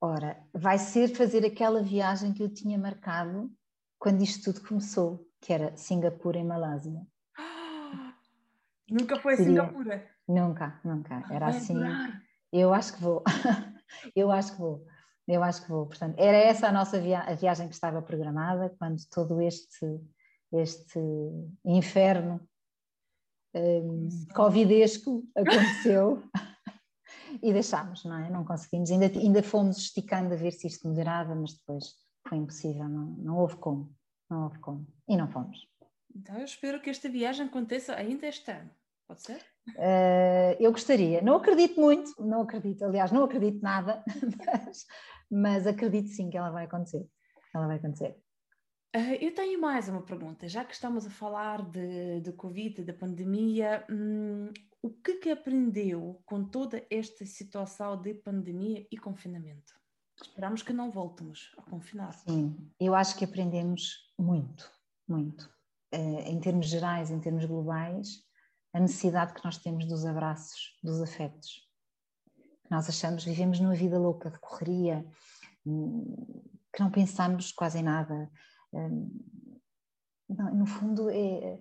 [0.00, 3.50] Ora, vai ser fazer aquela viagem que eu tinha marcado
[3.98, 7.06] quando isto tudo começou, que era Singapura e Malásia.
[8.90, 10.06] nunca foi a Singapura?
[10.28, 11.24] Nunca, nunca.
[11.28, 11.78] Ah, era assim.
[12.52, 13.22] Eu acho que vou.
[14.14, 14.84] eu acho que vou.
[15.26, 15.86] Eu acho que vou.
[15.86, 20.00] Portanto, era essa a nossa via a viagem que estava programada quando todo este
[20.52, 21.00] este
[21.64, 22.40] inferno
[23.54, 26.22] um, covidesco aconteceu
[27.42, 28.30] e deixámos, não é?
[28.30, 31.94] Não conseguimos, ainda, ainda fomos esticando a ver se isto melhorava, mas depois
[32.28, 33.94] foi impossível, não, não houve como,
[34.28, 35.58] não houve como, e não fomos.
[36.14, 38.70] Então eu espero que esta viagem aconteça ainda este ano,
[39.06, 39.40] pode ser?
[39.70, 44.04] Uh, eu gostaria, não acredito muito, não acredito, aliás, não acredito nada,
[44.64, 44.86] mas,
[45.30, 47.06] mas acredito sim que ela vai acontecer,
[47.54, 48.16] ela vai acontecer.
[48.94, 52.94] Uh, eu tenho mais uma pergunta, já que estamos a falar de, de Covid, da
[52.94, 54.50] pandemia, hum,
[54.82, 59.74] o que que aprendeu com toda esta situação de pandemia e confinamento?
[60.22, 62.12] Esperamos que não voltemos a confinar.
[62.14, 64.70] Sim, eu acho que aprendemos muito,
[65.06, 65.44] muito.
[65.94, 68.24] Uh, em termos gerais, em termos globais,
[68.72, 71.66] a necessidade que nós temos dos abraços, dos afetos.
[72.70, 75.06] Nós achamos, vivemos numa vida louca de correria,
[75.66, 76.42] hum,
[76.74, 78.30] que não pensamos quase em nada,
[78.72, 81.60] não, no fundo, é,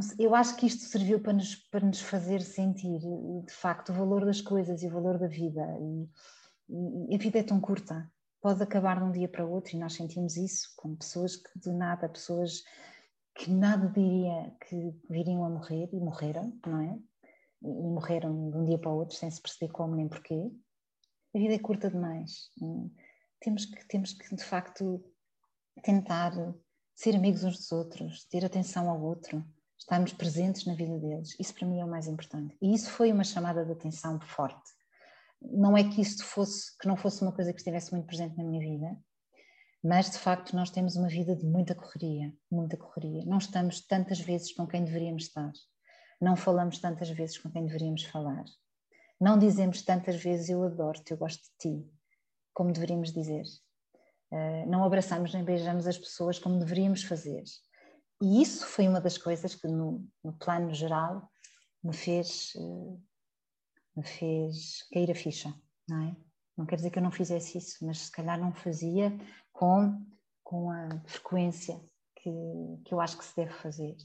[0.00, 3.94] se, eu acho que isto serviu para nos, para nos fazer sentir, de facto, o
[3.94, 5.64] valor das coisas e o valor da vida.
[5.80, 9.74] E, e, a vida é tão curta, pode acabar de um dia para o outro,
[9.74, 12.62] e nós sentimos isso com pessoas que de nada, pessoas
[13.34, 16.98] que nada diria que viriam a morrer e morreram, não é?
[17.62, 20.50] E morreram de um dia para o outro sem se perceber como nem porquê.
[21.34, 22.50] A vida é curta demais.
[23.40, 25.02] Temos que, temos que de facto,
[25.82, 26.32] tentar
[26.94, 29.44] ser amigos uns dos outros, ter atenção ao outro,
[29.78, 31.36] estarmos presentes na vida deles.
[31.38, 32.56] Isso para mim é o mais importante.
[32.60, 34.72] E isso foi uma chamada de atenção forte.
[35.40, 38.44] Não é que isto fosse, que não fosse uma coisa que estivesse muito presente na
[38.44, 38.98] minha vida,
[39.82, 43.24] mas de facto nós temos uma vida de muita correria, muita correria.
[43.24, 45.52] Não estamos tantas vezes com quem deveríamos estar.
[46.20, 48.44] Não falamos tantas vezes com quem deveríamos falar.
[49.20, 51.90] Não dizemos tantas vezes eu adoro-te, eu gosto de ti,
[52.52, 53.44] como deveríamos dizer.
[54.30, 57.42] Eh, não abraçamos nem beijamos as pessoas como deveríamos fazer.
[58.20, 61.30] E isso foi uma das coisas que, no, no plano geral,
[61.82, 62.98] me fez, eh,
[63.96, 65.54] me fez cair a ficha,
[65.88, 66.16] não é?
[66.56, 69.16] Não quer dizer que eu não fizesse isso, mas se calhar não fazia
[69.52, 70.04] com,
[70.42, 71.80] com a frequência
[72.16, 72.30] que,
[72.84, 73.96] que eu acho que se deve fazer.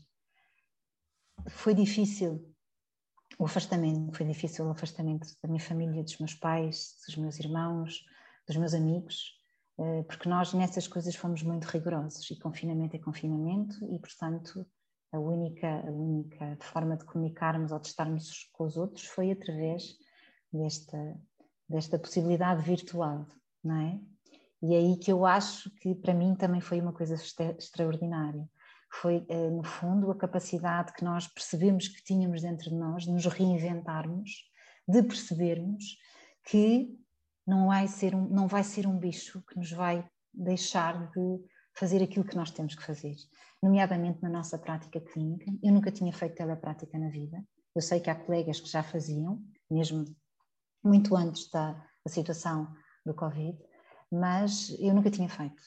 [1.49, 2.53] Foi difícil
[3.39, 8.05] o afastamento, foi difícil o afastamento da minha família, dos meus pais, dos meus irmãos,
[8.47, 9.43] dos meus amigos,
[10.07, 14.65] porque nós nessas coisas fomos muito rigorosos e confinamento é confinamento e portanto
[15.11, 19.95] a única, a única forma de comunicarmos ou de estarmos com os outros foi através
[20.51, 21.15] desta,
[21.69, 23.28] desta possibilidade virtual,
[23.63, 23.99] não é?
[24.63, 28.49] E é aí que eu acho que para mim também foi uma coisa extraordinária.
[28.89, 33.11] Foi, eh, no fundo, a capacidade que nós percebemos que tínhamos dentro de nós de
[33.11, 34.49] nos reinventarmos,
[34.88, 35.97] de percebermos
[36.45, 36.97] que
[37.46, 41.39] não vai ser um, não vai ser um bicho que nos vai deixar de
[41.76, 43.16] fazer aquilo que nós temos que fazer,
[43.62, 45.52] nomeadamente na nossa prática clínica.
[45.62, 47.44] Eu nunca tinha feito teleprática na vida.
[47.76, 50.06] Eu sei que há colegas que já faziam, mesmo
[50.84, 52.72] muito antes da, da situação
[53.06, 53.58] do Covid,
[54.12, 55.62] mas eu nunca tinha feito.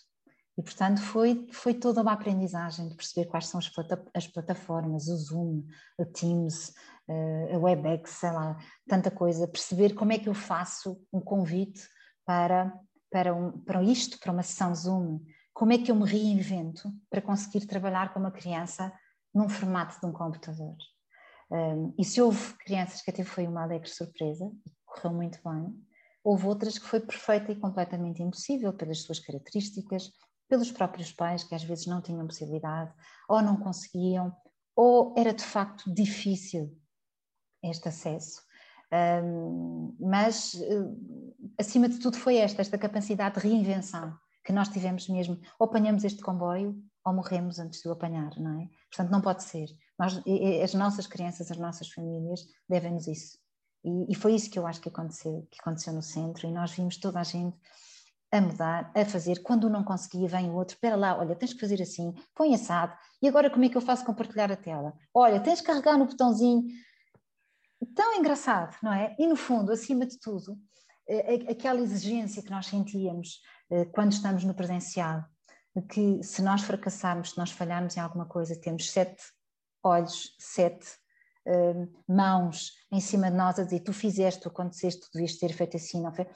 [0.58, 3.70] E, portanto, foi, foi toda uma aprendizagem de perceber quais são as,
[4.14, 5.64] as plataformas, o Zoom,
[5.98, 6.72] o Teams,
[7.08, 8.56] uh, a WebEx, sei lá,
[8.88, 11.86] tanta coisa, perceber como é que eu faço um convite
[12.24, 12.72] para,
[13.10, 15.20] para, um, para isto, para uma sessão Zoom,
[15.52, 18.92] como é que eu me reinvento para conseguir trabalhar com uma criança
[19.34, 20.76] num formato de um computador.
[21.50, 25.74] Um, e se houve crianças que até foi uma alegre surpresa, e correu muito bem,
[26.24, 30.10] houve outras que foi perfeita e completamente impossível pelas suas características,
[30.48, 32.92] pelos próprios pais que às vezes não tinham possibilidade,
[33.28, 34.34] ou não conseguiam,
[34.74, 36.76] ou era de facto difícil
[37.62, 38.42] este acesso.
[38.92, 45.08] Um, mas, uh, acima de tudo, foi esta, esta capacidade de reinvenção que nós tivemos
[45.08, 45.40] mesmo.
[45.58, 48.68] Ou apanhamos este comboio ou morremos antes de o apanhar, não é?
[48.90, 49.68] Portanto, não pode ser.
[49.98, 50.20] Nós,
[50.62, 53.38] as nossas crianças, as nossas famílias devem-nos isso.
[53.84, 56.72] E, e, foi isso que eu acho que aconteceu, que aconteceu no centro, e nós
[56.72, 57.56] vimos toda a gente
[58.32, 59.42] a mudar, a fazer.
[59.42, 62.54] Quando um não conseguia, vem o outro, espera lá, olha, tens que fazer assim, põe
[62.54, 64.92] assado, e agora como é que eu faço compartilhar a tela?
[65.14, 66.64] Olha, tens que carregar no botãozinho.
[67.94, 69.14] Tão engraçado, não é?
[69.18, 70.58] E no fundo, acima de tudo,
[71.08, 75.24] eh, aquela exigência que nós sentíamos eh, quando estamos no presencial,
[75.82, 79.22] que se nós fracassarmos, se nós falharmos em alguma coisa, temos sete
[79.82, 80.86] olhos, sete
[81.46, 85.52] uh, mãos em cima de nós a dizer tu fizeste, tu aconteceste, tu devias ter
[85.52, 86.26] feito assim, não foi?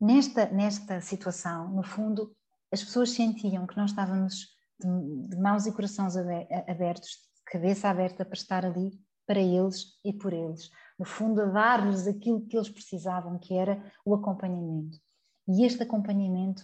[0.00, 2.34] Nesta, nesta situação, no fundo,
[2.72, 4.46] as pessoas sentiam que nós estávamos
[4.78, 8.92] de, de mãos e corações abertos, de cabeça aberta para estar ali
[9.26, 10.70] para eles e por eles.
[10.98, 14.98] No fundo, a dar-lhes aquilo que eles precisavam, que era o acompanhamento.
[15.46, 16.62] E este acompanhamento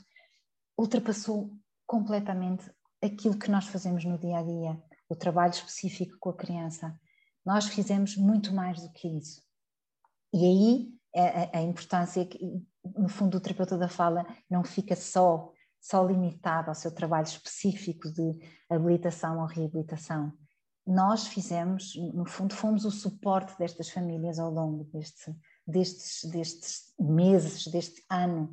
[0.79, 1.53] ultrapassou
[1.87, 2.71] completamente
[3.03, 6.99] aquilo que nós fazemos no dia a dia, o trabalho específico com a criança.
[7.45, 9.43] Nós fizemos muito mais do que isso.
[10.33, 12.39] E aí a, a importância que,
[12.97, 18.11] no fundo, o terapeuta da fala não fica só, só limitado ao seu trabalho específico
[18.13, 18.39] de
[18.69, 20.33] habilitação ou reabilitação.
[20.87, 25.35] Nós fizemos, no fundo, fomos o suporte destas famílias ao longo deste,
[25.67, 28.53] destes, destes meses, deste ano,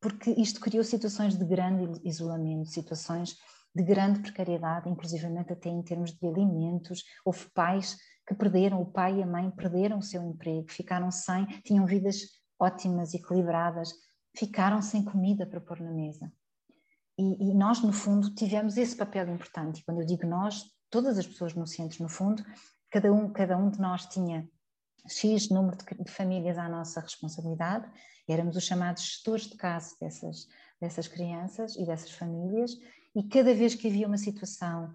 [0.00, 3.36] porque isto criou situações de grande isolamento, situações
[3.74, 7.04] de grande precariedade, inclusivamente até em termos de alimentos.
[7.24, 11.46] Houve pais que perderam, o pai e a mãe perderam o seu emprego, ficaram sem,
[11.62, 12.22] tinham vidas
[12.58, 13.92] ótimas, equilibradas,
[14.36, 16.32] ficaram sem comida para pôr na mesa.
[17.18, 19.80] E, e, nós, no fundo, tivemos esse papel importante.
[19.80, 22.44] E quando eu digo nós, todas as pessoas no centro, no fundo,
[22.90, 24.46] cada um, cada um de nós tinha
[25.08, 27.90] X número de, de famílias à nossa responsabilidade
[28.28, 30.48] Éramos os chamados gestores de caso dessas,
[30.80, 32.72] dessas crianças e dessas famílias,
[33.14, 34.92] e cada vez que havia uma situação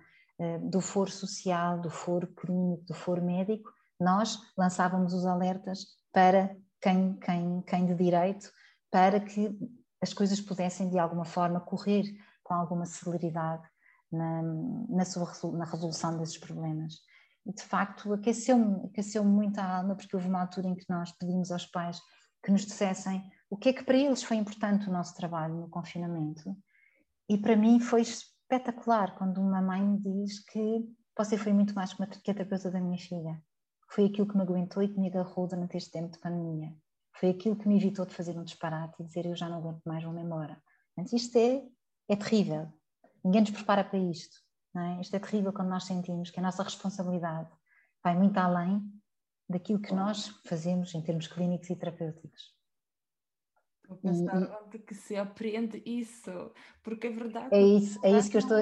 [0.60, 7.14] do foro social, do foro clínico, do foro médico, nós lançávamos os alertas para quem,
[7.20, 8.52] quem, quem de direito,
[8.89, 9.56] para que
[10.02, 12.04] as coisas pudessem de alguma forma correr
[12.44, 13.64] com alguma celeridade
[14.12, 14.42] na,
[14.89, 16.96] na, sua, na resolução desses problemas.
[17.46, 21.12] E de facto aqueceu-me aqueceu muito a alma, porque houve uma altura em que nós
[21.12, 22.00] pedimos aos pais
[22.44, 25.70] que nos dissessem o que é que para eles foi importante o nosso trabalho no
[25.70, 26.56] confinamento.
[27.30, 28.04] E para mim foi
[28.52, 30.86] espetacular quando uma mãe me diz que
[31.18, 33.41] você foi muito mais que a terapeuta da minha filha.
[33.89, 36.76] Foi aquilo que me aguentou e que me agarrou durante este tempo de pandemia.
[37.18, 39.82] Foi aquilo que me evitou de fazer um disparate e dizer eu já não aguento
[39.86, 40.62] mais, vou-me embora.
[40.97, 41.64] Mas isto é,
[42.10, 42.68] é terrível.
[43.24, 44.36] Ninguém nos prepara para isto.
[44.74, 45.02] Não é?
[45.02, 47.49] Isto é terrível quando nós sentimos que a nossa responsabilidade
[48.04, 48.82] vai muito além
[49.49, 52.54] daquilo que nós fazemos em termos clínicos e terapêuticos.
[53.98, 56.52] Pensar onde que se aprende isso,
[56.84, 57.48] porque é verdade.
[57.52, 58.58] É isso, é isso que eu estou.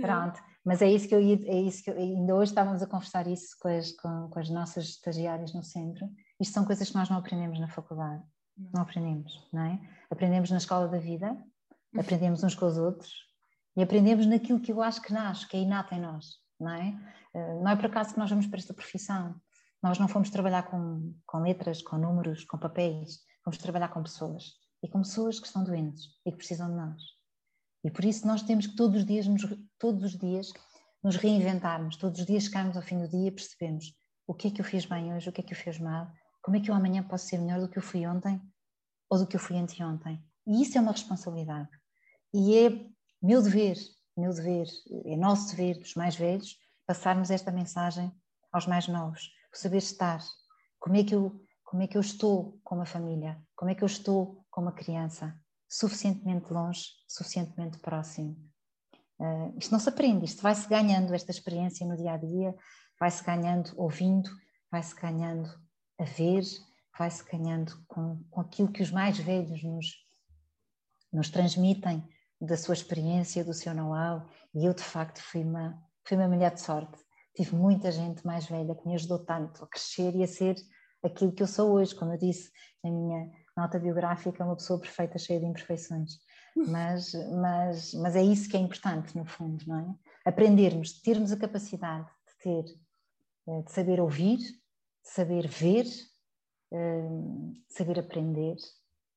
[0.00, 2.86] Pronto, mas é isso que eu ia, é isso que eu, ainda hoje estávamos a
[2.86, 6.06] conversar isso com as, com, com as nossas estagiárias no centro.
[6.40, 8.22] Isto são coisas que nós não aprendemos na faculdade,
[8.56, 9.80] não, não aprendemos, não é?
[10.10, 12.00] Aprendemos na escola da vida, uhum.
[12.00, 13.12] aprendemos uns com os outros
[13.76, 16.98] e aprendemos naquilo que eu acho que nasce, que é inato em nós, não é?
[17.34, 19.34] Eh, não é por acaso que nós vamos para esta profissão.
[19.82, 24.54] Nós não fomos trabalhar com, com letras, com números, com papéis, fomos trabalhar com pessoas
[24.82, 27.02] e com pessoas que estão doentes e que precisam de nós.
[27.84, 29.42] E por isso nós temos que todos os dias, nos,
[29.78, 30.52] todos os dias,
[31.02, 33.94] nos reinventarmos, todos os dias chegarmos ao fim do dia e percebemos
[34.26, 36.10] o que é que eu fiz bem hoje, o que é que eu fiz mal,
[36.42, 38.40] como é que eu amanhã posso ser melhor do que eu fui ontem
[39.08, 40.22] ou do que eu fui anteontem.
[40.46, 41.68] E isso é uma responsabilidade.
[42.34, 42.70] E é
[43.22, 43.76] meu dever,
[44.16, 44.66] meu dever,
[45.06, 46.56] é nosso dever dos mais velhos,
[46.86, 48.12] passarmos esta mensagem
[48.52, 50.22] aos mais novos saber estar.
[50.78, 53.40] Como é que eu, como é que eu estou com uma família?
[53.56, 55.38] Como é que eu estou com uma criança?
[55.68, 58.36] Suficientemente longe, suficientemente próximo.
[59.18, 62.54] Uh, isto não se aprende, isto vai-se ganhando, esta experiência no dia a dia,
[62.98, 64.30] vai-se ganhando ouvindo,
[64.70, 65.48] vai-se ganhando
[65.98, 66.44] a ver,
[66.96, 69.86] vai-se ganhando com, com aquilo que os mais velhos nos,
[71.12, 72.06] nos transmitem
[72.40, 76.54] da sua experiência, do seu know-how, e eu de facto fui uma, fui uma mulher
[76.54, 76.98] de sorte.
[77.34, 80.56] Tive muita gente mais velha que me ajudou tanto a crescer e a ser
[81.04, 82.50] aquilo que eu sou hoje, como eu disse
[82.82, 86.18] na minha nota biográfica, uma pessoa perfeita, cheia de imperfeições.
[86.56, 90.28] Mas, mas, mas é isso que é importante, no fundo, não é?
[90.28, 92.64] Aprendermos, termos a capacidade de ter,
[93.48, 95.86] eh, de saber ouvir, de saber ver,
[96.72, 97.08] eh,
[97.68, 98.56] de saber aprender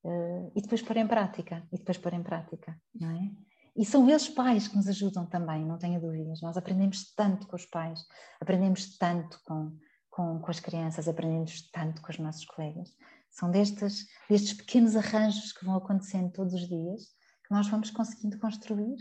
[0.05, 3.31] eh, e depois pôr em prática, e depois pôr em prática, não é?
[3.75, 6.41] E são eles pais que nos ajudam também, não tenha dúvidas.
[6.41, 8.01] Nós aprendemos tanto com os pais,
[8.39, 9.77] aprendemos tanto com,
[10.09, 12.89] com, com as crianças, aprendemos tanto com os nossos colegas.
[13.31, 17.03] São destes, destes pequenos arranjos que vão acontecendo todos os dias
[17.45, 18.95] que nós vamos conseguindo construir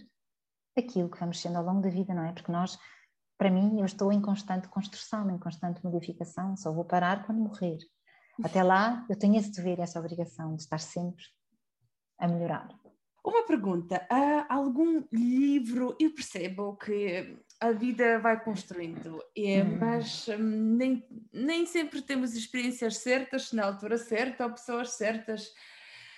[0.77, 2.33] aquilo que vamos sendo ao longo da vida, não é?
[2.33, 2.79] Porque nós,
[3.37, 7.79] para mim, eu estou em constante construção, em constante modificação, só vou parar quando morrer.
[8.43, 11.25] Até lá, eu tenho esse dever, essa obrigação de estar sempre
[12.19, 12.69] a melhorar.
[13.25, 15.95] Uma pergunta: há algum livro?
[16.01, 19.77] Eu percebo que a vida vai construindo, é, hum.
[19.79, 25.53] mas hum, nem, nem sempre temos experiências certas, na altura certa, ou pessoas certas.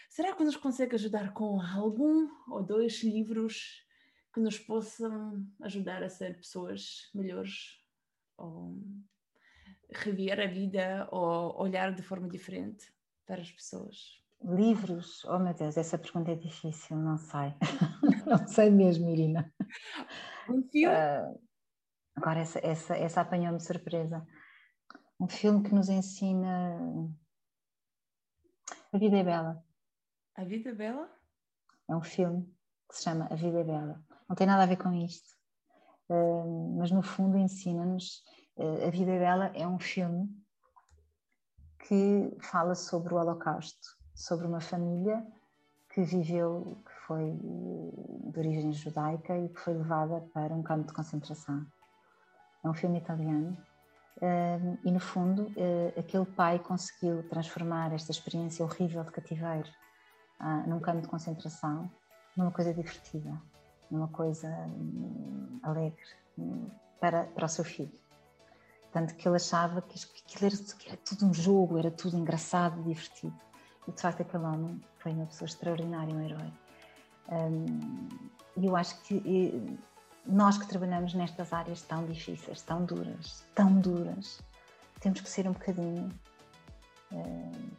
[0.08, 3.84] Será que nos consegue ajudar com algum ou dois livros
[4.32, 7.80] que nos possam ajudar a ser pessoas melhores?
[8.38, 8.78] Ou
[9.90, 12.92] rever a vida ou olhar de forma diferente
[13.26, 14.22] para as pessoas?
[14.44, 15.24] Livros?
[15.24, 17.54] Oh meu Deus, essa pergunta é difícil, não sei.
[18.26, 19.52] não sei mesmo, Irina.
[20.48, 20.94] Um filme?
[20.94, 21.40] Uh,
[22.16, 24.26] agora, essa, essa, essa apanhou-me de surpresa.
[25.20, 26.78] Um filme que nos ensina.
[28.92, 29.64] A Vida é Bela.
[30.36, 31.10] A Vida é Bela?
[31.88, 32.44] É um filme
[32.88, 34.02] que se chama A Vida é Bela.
[34.28, 35.28] Não tem nada a ver com isto,
[36.08, 38.22] uh, mas no fundo ensina-nos.
[38.56, 40.28] Uh, a Vida é Bela é um filme
[41.86, 45.26] que fala sobre o Holocausto sobre uma família
[45.92, 51.66] que viveu, foi de origem judaica e que foi levada para um campo de concentração.
[52.64, 53.56] É um filme italiano
[54.84, 59.68] e, no fundo, eh, aquele pai conseguiu transformar esta experiência horrível de cativeiro
[60.38, 61.90] ah, num campo de concentração
[62.36, 63.40] numa coisa divertida,
[63.90, 66.00] numa coisa hum, alegre
[66.38, 66.68] hum,
[67.00, 67.92] para, para o seu filho.
[68.92, 72.82] Tanto que ele achava que aquilo era, que era tudo um jogo, era tudo engraçado,
[72.82, 73.34] divertido.
[73.88, 76.52] E de facto aquele homem foi uma pessoa extraordinária, um herói.
[78.56, 79.78] E eu acho que
[80.26, 84.40] nós que trabalhamos nestas áreas tão difíceis, tão duras, tão duras,
[85.00, 86.08] temos que ser um bocadinho,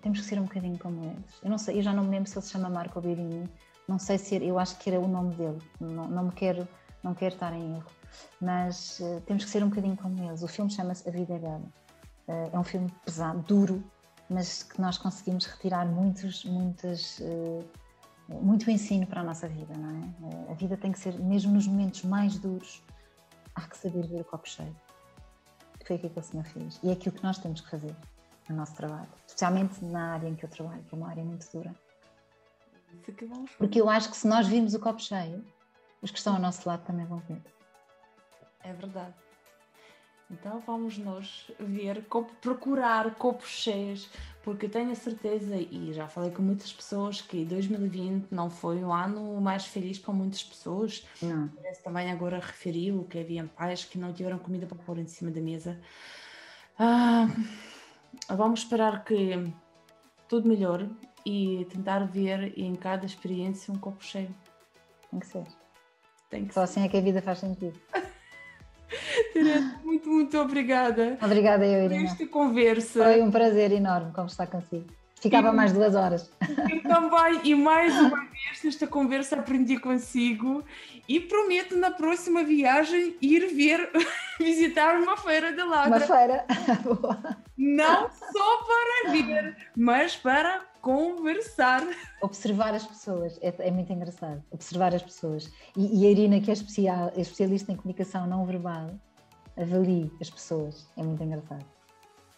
[0.01, 1.39] temos que ser um bocadinho como eles.
[1.43, 3.49] Eu não sei, eu já não me lembro se ele se chama Marco Birini,
[3.87, 6.67] não sei se eu acho que era o nome dele, não, não me quero,
[7.03, 7.91] não quero estar em erro,
[8.39, 10.41] mas uh, temos que ser um bocadinho como eles.
[10.41, 11.61] O filme chama-se A Vida é Bela.
[12.27, 13.83] Uh, é um filme pesado, duro,
[14.29, 17.63] mas que nós conseguimos retirar muitos, muitas, uh,
[18.41, 20.51] muito ensino para a nossa vida, não é?
[20.51, 22.81] A vida tem que ser, mesmo nos momentos mais duros,
[23.55, 24.75] há que saber ver o copo cheio.
[25.85, 26.79] Foi aquilo que o Senhor fez.
[26.81, 27.95] E é aquilo que nós temos que fazer
[28.49, 31.45] no nosso trabalho, especialmente na área em que eu trabalho, que é uma área muito
[31.51, 31.73] dura.
[33.57, 35.43] Porque eu acho que se nós virmos o copo cheio,
[36.01, 37.41] os que estão ao nosso lado também vão ver.
[38.63, 39.13] É verdade.
[40.33, 42.05] Então vamos nós ver,
[42.41, 44.09] procurar copos cheios,
[44.43, 48.91] porque tenho a certeza, e já falei com muitas pessoas, que 2020 não foi um
[48.91, 51.05] ano mais feliz para muitas pessoas.
[51.21, 51.49] Não.
[51.83, 55.39] Também agora referiu que havia pais que não tiveram comida para pôr em cima da
[55.39, 55.79] mesa.
[56.79, 57.27] Ah,
[58.29, 59.53] vamos esperar que
[60.27, 60.89] tudo melhore
[61.25, 64.33] e tentar ver em cada experiência um copo cheio.
[65.11, 65.43] Tem que ser.
[66.29, 66.79] Tem que Só ser.
[66.79, 67.79] assim é que a vida faz sentido.
[70.03, 71.17] muito, muito obrigada.
[71.21, 72.05] Obrigada, eu, Irina.
[72.05, 73.03] Esta conversa.
[73.03, 74.85] Foi um prazer enorme conversar consigo.
[75.19, 76.29] Ficava mais duas horas.
[76.69, 80.65] Eu também, e mais uma vez nesta conversa aprendi consigo
[81.07, 83.89] e prometo na próxima viagem ir ver,
[84.37, 85.97] visitar uma feira de ladra.
[85.97, 86.45] Uma feira.
[87.57, 91.87] Não só para ver, mas para conversar.
[92.21, 94.43] Observar as pessoas, é, é muito engraçado.
[94.51, 95.49] Observar as pessoas.
[95.77, 98.89] E, e a Irina, que é, especial, é especialista em comunicação não verbal,
[99.57, 100.87] avalie as pessoas.
[100.97, 101.65] É muito engraçado.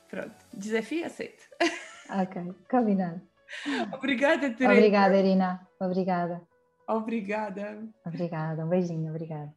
[0.09, 1.43] Pronto, desafio aceito.
[2.09, 3.22] Ok, combinado.
[3.93, 4.74] Obrigada, Teresa.
[4.74, 5.68] Obrigada, Irina.
[5.80, 6.41] Obrigada.
[6.88, 7.84] Obrigada.
[8.05, 9.51] Obrigada, um beijinho, obrigada.